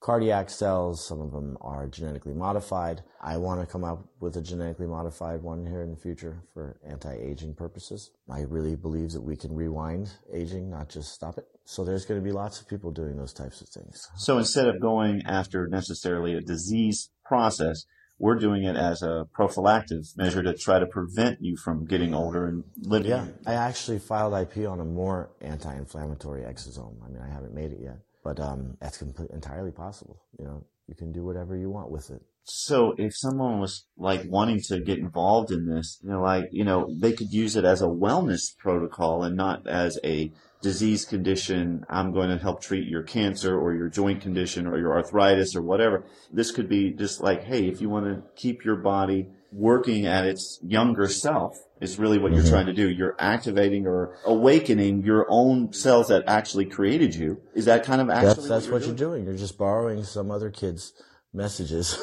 cardiac 0.02 0.50
cells, 0.50 1.06
some 1.06 1.22
of 1.22 1.32
them 1.32 1.58
are 1.62 1.88
genetically 1.88 2.34
modified. 2.34 3.04
I 3.22 3.38
want 3.38 3.62
to 3.62 3.72
come 3.72 3.84
up 3.84 4.04
with 4.20 4.36
a 4.36 4.42
genetically 4.42 4.88
modified 4.88 5.44
one 5.44 5.66
here 5.66 5.84
in 5.84 5.92
the 5.92 5.96
future 5.96 6.42
for 6.54 6.80
anti-aging 6.86 7.54
purposes. 7.54 8.12
I 8.30 8.42
really 8.42 8.76
believe 8.76 9.12
that 9.12 9.22
we 9.22 9.38
can 9.38 9.54
rewind 9.54 10.12
aging, 10.34 10.70
not 10.70 10.90
just 10.90 11.14
stop 11.14 11.38
it. 11.38 11.46
So 11.66 11.86
there's 11.86 12.06
going 12.06 12.20
to 12.20 12.24
be 12.24 12.32
lots 12.32 12.60
of 12.60 12.68
people 12.68 12.92
doing 12.92 13.16
those 13.16 13.32
types 13.32 13.62
of 13.62 13.70
things. 13.70 14.10
So 14.18 14.40
instead 14.40 14.68
of 14.68 14.82
going 14.82 15.22
after 15.26 15.68
necessarily 15.68 16.34
a 16.34 16.42
disease 16.42 17.12
process, 17.24 17.86
we're 18.18 18.36
doing 18.36 18.64
it 18.64 18.76
as 18.76 19.02
a 19.02 19.28
prophylactic 19.34 20.00
measure 20.16 20.44
to 20.44 20.56
try 20.56 20.80
to 20.80 20.86
prevent 20.86 21.42
you 21.42 21.58
from 21.58 21.86
getting 21.86 22.14
older 22.14 22.46
and 22.48 22.64
living. 22.82 23.10
Yeah, 23.10 23.28
I 23.46 23.54
actually 23.54 24.00
filed 24.00 24.34
IP 24.34 24.68
on 24.68 24.80
a 24.80 24.86
more 24.86 25.30
anti-inflammatory 25.42 26.42
exosome. 26.42 27.04
I 27.04 27.10
mean, 27.10 27.22
I 27.22 27.32
haven't 27.32 27.54
made 27.54 27.72
it 27.72 27.80
yet. 27.82 27.98
But 28.24 28.40
um, 28.40 28.78
that's 28.80 28.98
complete, 28.98 29.32
entirely 29.32 29.72
possible. 29.72 30.22
You 30.38 30.46
know, 30.46 30.66
you 30.88 30.96
can 30.96 31.12
do 31.12 31.24
whatever 31.24 31.56
you 31.56 31.70
want 31.70 31.90
with 31.90 32.10
it. 32.12 32.22
So 32.44 32.96
if 32.98 33.16
someone 33.16 33.60
was 33.60 33.86
like 33.98 34.24
wanting 34.26 34.62
to 34.68 34.80
get 34.80 35.00
involved 35.00 35.52
in 35.52 35.68
this, 35.68 36.00
you 36.04 36.10
know, 36.10 36.22
like, 36.22 36.50
you 36.52 36.64
know, 36.64 36.94
they 37.00 37.14
could 37.14 37.32
use 37.32 37.56
it 37.56 37.66
as 37.66 37.82
a 37.82 37.88
wellness 37.88 38.56
protocol 38.58 39.24
and 39.24 39.36
not 39.36 39.68
as 39.68 40.00
a 40.04 40.32
disease 40.62 41.06
condition. 41.06 41.86
I'm 41.90 42.14
going 42.14 42.30
to 42.30 42.38
help 42.38 42.62
treat 42.62 42.88
your 42.88 43.04
cancer 43.04 43.58
or 43.58 43.74
your 43.74 43.90
joint 43.90 44.22
condition 44.22 44.68
or 44.68 44.78
your 44.78 44.94
arthritis 44.94 45.56
or 45.56 45.62
whatever. 45.62 46.04
This 46.32 46.52
could 46.52 46.70
be 46.70 46.92
just 46.92 47.22
like, 47.22 47.44
hey, 47.44 47.68
if 47.68 47.82
you 47.82 47.90
want 47.90 48.06
to 48.06 48.24
keep 48.36 48.64
your 48.64 48.76
body 48.76 49.28
working 49.52 50.06
at 50.06 50.26
its 50.26 50.60
younger 50.64 51.08
self, 51.08 51.58
is 51.82 51.98
really 51.98 52.18
what 52.18 52.32
you're 52.32 52.42
mm-hmm. 52.42 52.52
trying 52.52 52.66
to 52.68 52.74
do. 52.74 52.90
You're 52.90 53.16
activating 53.20 53.88
or 53.88 54.16
awakening 54.26 55.04
your 55.04 55.26
own 55.30 55.74
cells 55.74 56.08
that 56.10 56.24
actually 56.28 56.66
created 56.66 57.16
you. 57.16 57.42
Is 57.56 57.66
that 57.66 57.84
kind 57.84 58.00
of 58.02 58.10
actually 58.10 58.28
That's 58.28 58.48
that's 58.48 58.68
what, 58.68 58.86
you're 58.86 58.96
doing. 58.96 59.26
You're 59.26 59.36
just 59.36 59.58
borrowing 59.58 60.04
some 60.04 60.32
other 60.32 60.50
kid's 60.50 60.94
messages 61.34 61.98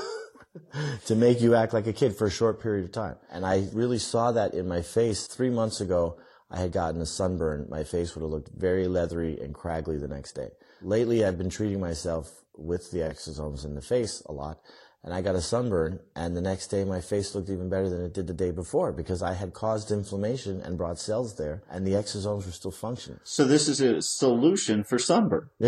to 1.06 1.14
make 1.14 1.40
you 1.40 1.54
act 1.54 1.72
like 1.72 1.86
a 1.86 1.92
kid 1.92 2.16
for 2.16 2.26
a 2.26 2.30
short 2.30 2.60
period 2.60 2.84
of 2.84 2.92
time. 2.92 3.16
And 3.30 3.46
I 3.46 3.68
really 3.72 3.98
saw 3.98 4.32
that 4.32 4.54
in 4.54 4.66
my 4.66 4.82
face 4.82 5.26
three 5.26 5.50
months 5.50 5.80
ago. 5.80 6.18
I 6.50 6.60
had 6.60 6.72
gotten 6.72 7.00
a 7.02 7.06
sunburn. 7.06 7.66
My 7.68 7.84
face 7.84 8.14
would 8.14 8.22
have 8.22 8.30
looked 8.30 8.48
very 8.56 8.88
leathery 8.88 9.38
and 9.38 9.54
craggly 9.54 10.00
the 10.00 10.08
next 10.08 10.32
day. 10.32 10.48
Lately, 10.80 11.24
I've 11.24 11.36
been 11.36 11.50
treating 11.50 11.78
myself 11.78 12.42
with 12.56 12.90
the 12.90 13.00
exosomes 13.00 13.64
in 13.64 13.74
the 13.74 13.82
face 13.82 14.22
a 14.26 14.32
lot. 14.32 14.58
And 15.04 15.14
I 15.14 15.22
got 15.22 15.36
a 15.36 15.40
sunburn, 15.40 16.00
and 16.16 16.36
the 16.36 16.40
next 16.40 16.66
day 16.68 16.84
my 16.84 17.00
face 17.00 17.32
looked 17.34 17.48
even 17.48 17.68
better 17.68 17.88
than 17.88 18.04
it 18.04 18.12
did 18.12 18.26
the 18.26 18.34
day 18.34 18.50
before 18.50 18.92
because 18.92 19.22
I 19.22 19.34
had 19.34 19.54
caused 19.54 19.92
inflammation 19.92 20.60
and 20.60 20.76
brought 20.76 20.98
cells 20.98 21.36
there, 21.36 21.62
and 21.70 21.86
the 21.86 21.92
exosomes 21.92 22.46
were 22.46 22.52
still 22.52 22.72
functioning. 22.72 23.20
So 23.22 23.44
this 23.44 23.68
is 23.68 23.80
a 23.80 24.02
solution 24.02 24.82
for 24.82 24.98
sunburn. 24.98 25.50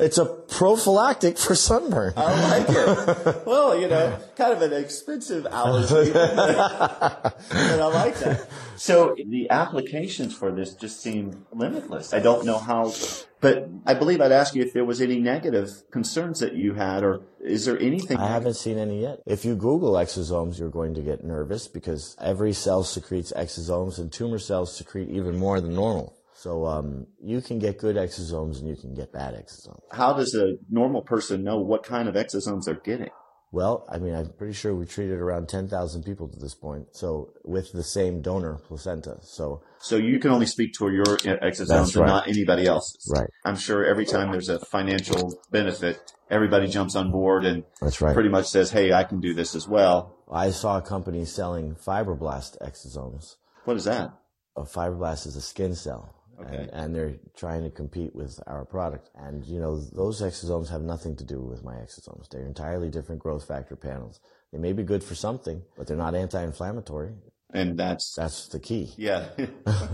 it's 0.00 0.18
a 0.18 0.26
prophylactic 0.26 1.38
for 1.38 1.54
sunburn. 1.54 2.14
I 2.16 2.58
like 2.58 2.66
it. 2.68 3.46
well, 3.46 3.80
you 3.80 3.86
know, 3.86 4.18
kind 4.34 4.52
of 4.52 4.62
an 4.62 4.72
expensive 4.72 5.46
allergy, 5.46 6.12
but 6.12 7.40
I 7.50 7.86
like 7.86 8.18
that. 8.18 8.48
So 8.76 9.14
the 9.14 9.50
applications 9.50 10.34
for 10.34 10.52
this 10.52 10.74
just 10.74 11.00
seem 11.00 11.46
limitless. 11.52 12.12
I 12.12 12.20
don't 12.20 12.44
know 12.44 12.58
how, 12.58 12.92
but 13.40 13.68
I 13.86 13.94
believe 13.94 14.20
I'd 14.20 14.32
ask 14.32 14.54
you 14.54 14.62
if 14.62 14.72
there 14.72 14.84
was 14.84 15.00
any 15.00 15.18
negative 15.18 15.70
concerns 15.90 16.40
that 16.40 16.54
you 16.54 16.74
had, 16.74 17.02
or 17.02 17.22
is 17.40 17.64
there 17.64 17.78
anything? 17.78 18.16
I 18.16 18.28
haven't 18.28 18.54
seen 18.54 18.78
any 18.78 19.02
yet. 19.02 19.20
If 19.26 19.44
you 19.44 19.54
Google 19.54 19.92
exosomes, 19.92 20.58
you're 20.58 20.70
going 20.70 20.94
to 20.94 21.02
get 21.02 21.24
nervous 21.24 21.68
because 21.68 22.16
every 22.20 22.52
cell 22.52 22.84
secretes 22.84 23.32
exosomes, 23.36 23.98
and 23.98 24.12
tumor 24.12 24.38
cells 24.38 24.76
secrete 24.76 25.08
even 25.08 25.36
more 25.36 25.60
than 25.60 25.74
normal. 25.74 26.16
So 26.34 26.66
um, 26.66 27.06
you 27.18 27.40
can 27.40 27.58
get 27.58 27.78
good 27.78 27.96
exosomes 27.96 28.58
and 28.58 28.68
you 28.68 28.76
can 28.76 28.94
get 28.94 29.10
bad 29.10 29.34
exosomes. 29.34 29.80
How 29.90 30.12
does 30.12 30.34
a 30.34 30.56
normal 30.70 31.00
person 31.00 31.42
know 31.42 31.58
what 31.58 31.82
kind 31.82 32.08
of 32.08 32.14
exosomes 32.14 32.64
they're 32.64 32.74
getting? 32.74 33.08
Well, 33.52 33.86
I 33.88 33.98
mean, 33.98 34.14
I'm 34.14 34.30
pretty 34.30 34.54
sure 34.54 34.74
we 34.74 34.86
treated 34.86 35.18
around 35.18 35.48
10,000 35.48 36.02
people 36.02 36.28
to 36.28 36.38
this 36.38 36.54
point. 36.54 36.88
So 36.92 37.32
with 37.44 37.72
the 37.72 37.84
same 37.84 38.20
donor 38.20 38.58
placenta. 38.66 39.18
So, 39.22 39.62
so 39.78 39.96
you 39.96 40.18
can 40.18 40.30
only 40.30 40.46
speak 40.46 40.72
to 40.74 40.90
your 40.90 41.04
exosomes 41.04 41.94
and 41.94 41.96
right. 41.96 42.06
not 42.06 42.28
anybody 42.28 42.66
else's. 42.66 43.10
Right. 43.14 43.28
I'm 43.44 43.56
sure 43.56 43.84
every 43.84 44.04
time 44.04 44.32
there's 44.32 44.48
a 44.48 44.58
financial 44.58 45.38
benefit, 45.52 46.12
everybody 46.28 46.66
jumps 46.66 46.96
on 46.96 47.12
board 47.12 47.44
and 47.44 47.64
that's 47.80 48.00
right. 48.00 48.14
pretty 48.14 48.30
much 48.30 48.46
says, 48.46 48.72
Hey, 48.72 48.92
I 48.92 49.04
can 49.04 49.20
do 49.20 49.32
this 49.32 49.54
as 49.54 49.68
well. 49.68 50.16
I 50.30 50.50
saw 50.50 50.78
a 50.78 50.82
company 50.82 51.24
selling 51.24 51.76
fibroblast 51.76 52.58
exosomes. 52.60 53.36
What 53.64 53.76
is 53.76 53.84
that? 53.84 54.10
A 54.56 54.62
fibroblast 54.62 55.26
is 55.26 55.36
a 55.36 55.40
skin 55.40 55.74
cell. 55.74 56.15
Okay. 56.40 56.56
And, 56.56 56.70
and 56.70 56.94
they're 56.94 57.16
trying 57.36 57.62
to 57.64 57.70
compete 57.70 58.14
with 58.14 58.38
our 58.46 58.64
product. 58.64 59.10
And, 59.14 59.44
you 59.44 59.58
know, 59.58 59.78
those 59.78 60.20
exosomes 60.20 60.68
have 60.70 60.82
nothing 60.82 61.16
to 61.16 61.24
do 61.24 61.40
with 61.40 61.64
my 61.64 61.74
exosomes. 61.74 62.28
They're 62.28 62.46
entirely 62.46 62.90
different 62.90 63.22
growth 63.22 63.46
factor 63.46 63.76
panels. 63.76 64.20
They 64.52 64.58
may 64.58 64.72
be 64.72 64.82
good 64.82 65.02
for 65.02 65.14
something, 65.14 65.62
but 65.76 65.86
they're 65.86 65.96
not 65.96 66.14
anti-inflammatory. 66.14 67.14
And 67.52 67.78
that's, 67.78 68.14
That's 68.14 68.48
the 68.48 68.58
key. 68.58 68.92
yeah. 68.96 69.28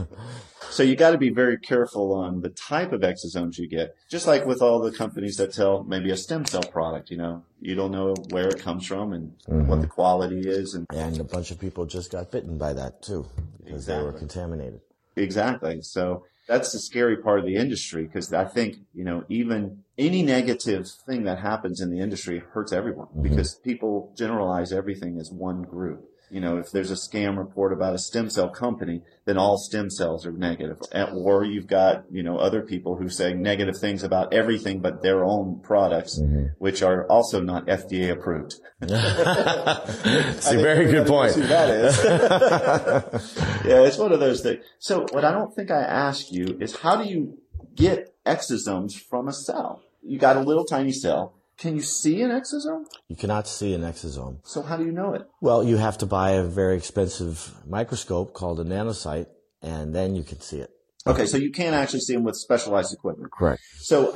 so 0.70 0.82
you 0.82 0.96
got 0.96 1.10
to 1.10 1.18
be 1.18 1.30
very 1.30 1.58
careful 1.58 2.12
on 2.14 2.40
the 2.40 2.48
type 2.48 2.92
of 2.92 3.02
exosomes 3.02 3.58
you 3.58 3.68
get. 3.68 3.94
Just 4.10 4.26
like 4.26 4.46
with 4.46 4.62
all 4.62 4.80
the 4.80 4.90
companies 4.90 5.36
that 5.36 5.52
sell 5.52 5.84
maybe 5.84 6.10
a 6.10 6.16
stem 6.16 6.46
cell 6.46 6.62
product, 6.62 7.10
you 7.10 7.18
know, 7.18 7.44
you 7.60 7.74
don't 7.74 7.92
know 7.92 8.14
where 8.30 8.48
it 8.48 8.58
comes 8.58 8.86
from 8.86 9.12
and 9.12 9.32
mm-hmm. 9.48 9.68
what 9.68 9.82
the 9.82 9.86
quality 9.86 10.40
is. 10.40 10.74
And 10.74 10.86
And 10.90 11.20
a 11.20 11.24
bunch 11.24 11.50
of 11.50 11.60
people 11.60 11.84
just 11.84 12.10
got 12.10 12.30
bitten 12.30 12.56
by 12.56 12.72
that 12.72 13.02
too, 13.02 13.26
because 13.62 13.86
they 13.86 14.02
were 14.02 14.12
contaminated. 14.12 14.80
Exactly. 15.16 15.82
So 15.82 16.24
that's 16.46 16.72
the 16.72 16.78
scary 16.78 17.16
part 17.16 17.38
of 17.38 17.44
the 17.44 17.56
industry 17.56 18.04
because 18.04 18.32
I 18.32 18.44
think, 18.44 18.76
you 18.94 19.04
know, 19.04 19.24
even 19.28 19.84
any 19.96 20.22
negative 20.22 20.88
thing 21.06 21.24
that 21.24 21.38
happens 21.38 21.80
in 21.80 21.90
the 21.90 22.00
industry 22.00 22.42
hurts 22.52 22.72
everyone 22.72 23.06
mm-hmm. 23.08 23.22
because 23.22 23.54
people 23.56 24.12
generalize 24.16 24.72
everything 24.72 25.18
as 25.18 25.30
one 25.30 25.62
group. 25.62 26.04
You 26.32 26.40
know, 26.40 26.56
if 26.56 26.70
there's 26.70 26.90
a 26.90 26.94
scam 26.94 27.36
report 27.36 27.74
about 27.74 27.94
a 27.94 27.98
stem 27.98 28.30
cell 28.30 28.48
company, 28.48 29.02
then 29.26 29.36
all 29.36 29.58
stem 29.58 29.90
cells 29.90 30.26
are 30.26 30.32
negative. 30.32 30.78
And- 30.90 31.10
Or 31.12 31.44
you've 31.44 31.66
got, 31.66 32.04
you 32.10 32.22
know, 32.22 32.38
other 32.38 32.62
people 32.62 32.96
who 32.96 33.10
say 33.10 33.34
negative 33.34 33.76
things 33.76 34.02
about 34.02 34.32
everything 34.32 34.80
but 34.80 35.02
their 35.02 35.24
own 35.24 35.60
products, 35.62 36.18
mm-hmm. 36.18 36.46
which 36.58 36.82
are 36.82 37.06
also 37.06 37.40
not 37.42 37.66
FDA 37.66 38.10
approved. 38.10 38.54
It's 38.82 40.50
a 40.50 40.56
very 40.56 40.90
good 40.90 41.06
point. 41.06 41.34
That 41.34 41.70
is. 41.70 42.04
yeah, 43.66 43.82
it's 43.82 43.98
one 43.98 44.12
of 44.12 44.20
those 44.20 44.40
things. 44.40 44.64
So 44.78 45.06
what 45.12 45.24
I 45.24 45.30
don't 45.30 45.54
think 45.54 45.70
I 45.70 45.82
asked 45.82 46.32
you 46.32 46.56
is 46.60 46.76
how 46.76 46.96
do 46.96 47.08
you 47.08 47.38
get 47.74 48.14
exosomes 48.24 48.94
from 48.94 49.28
a 49.28 49.32
cell? 49.32 49.82
You 50.02 50.18
got 50.18 50.36
a 50.36 50.40
little 50.40 50.64
tiny 50.64 50.92
cell. 50.92 51.34
Can 51.58 51.76
you 51.76 51.82
see 51.82 52.22
an 52.22 52.30
exosome? 52.30 52.84
You 53.08 53.16
cannot 53.16 53.46
see 53.46 53.74
an 53.74 53.82
exosome. 53.82 54.38
So 54.44 54.62
how 54.62 54.76
do 54.76 54.84
you 54.84 54.92
know 54.92 55.14
it? 55.14 55.22
Well, 55.40 55.62
you 55.62 55.76
have 55.76 55.98
to 55.98 56.06
buy 56.06 56.30
a 56.32 56.42
very 56.42 56.76
expensive 56.76 57.54
microscope 57.66 58.32
called 58.34 58.58
a 58.60 58.64
NanoSight, 58.64 59.26
and 59.62 59.94
then 59.94 60.16
you 60.16 60.22
can 60.24 60.40
see 60.40 60.58
it. 60.58 60.70
Okay, 61.06 61.26
so 61.26 61.36
you 61.36 61.50
can't 61.50 61.74
actually 61.74 62.00
see 62.00 62.14
them 62.14 62.24
with 62.24 62.36
specialized 62.36 62.92
equipment. 62.94 63.32
Correct. 63.32 63.60
So 63.80 64.12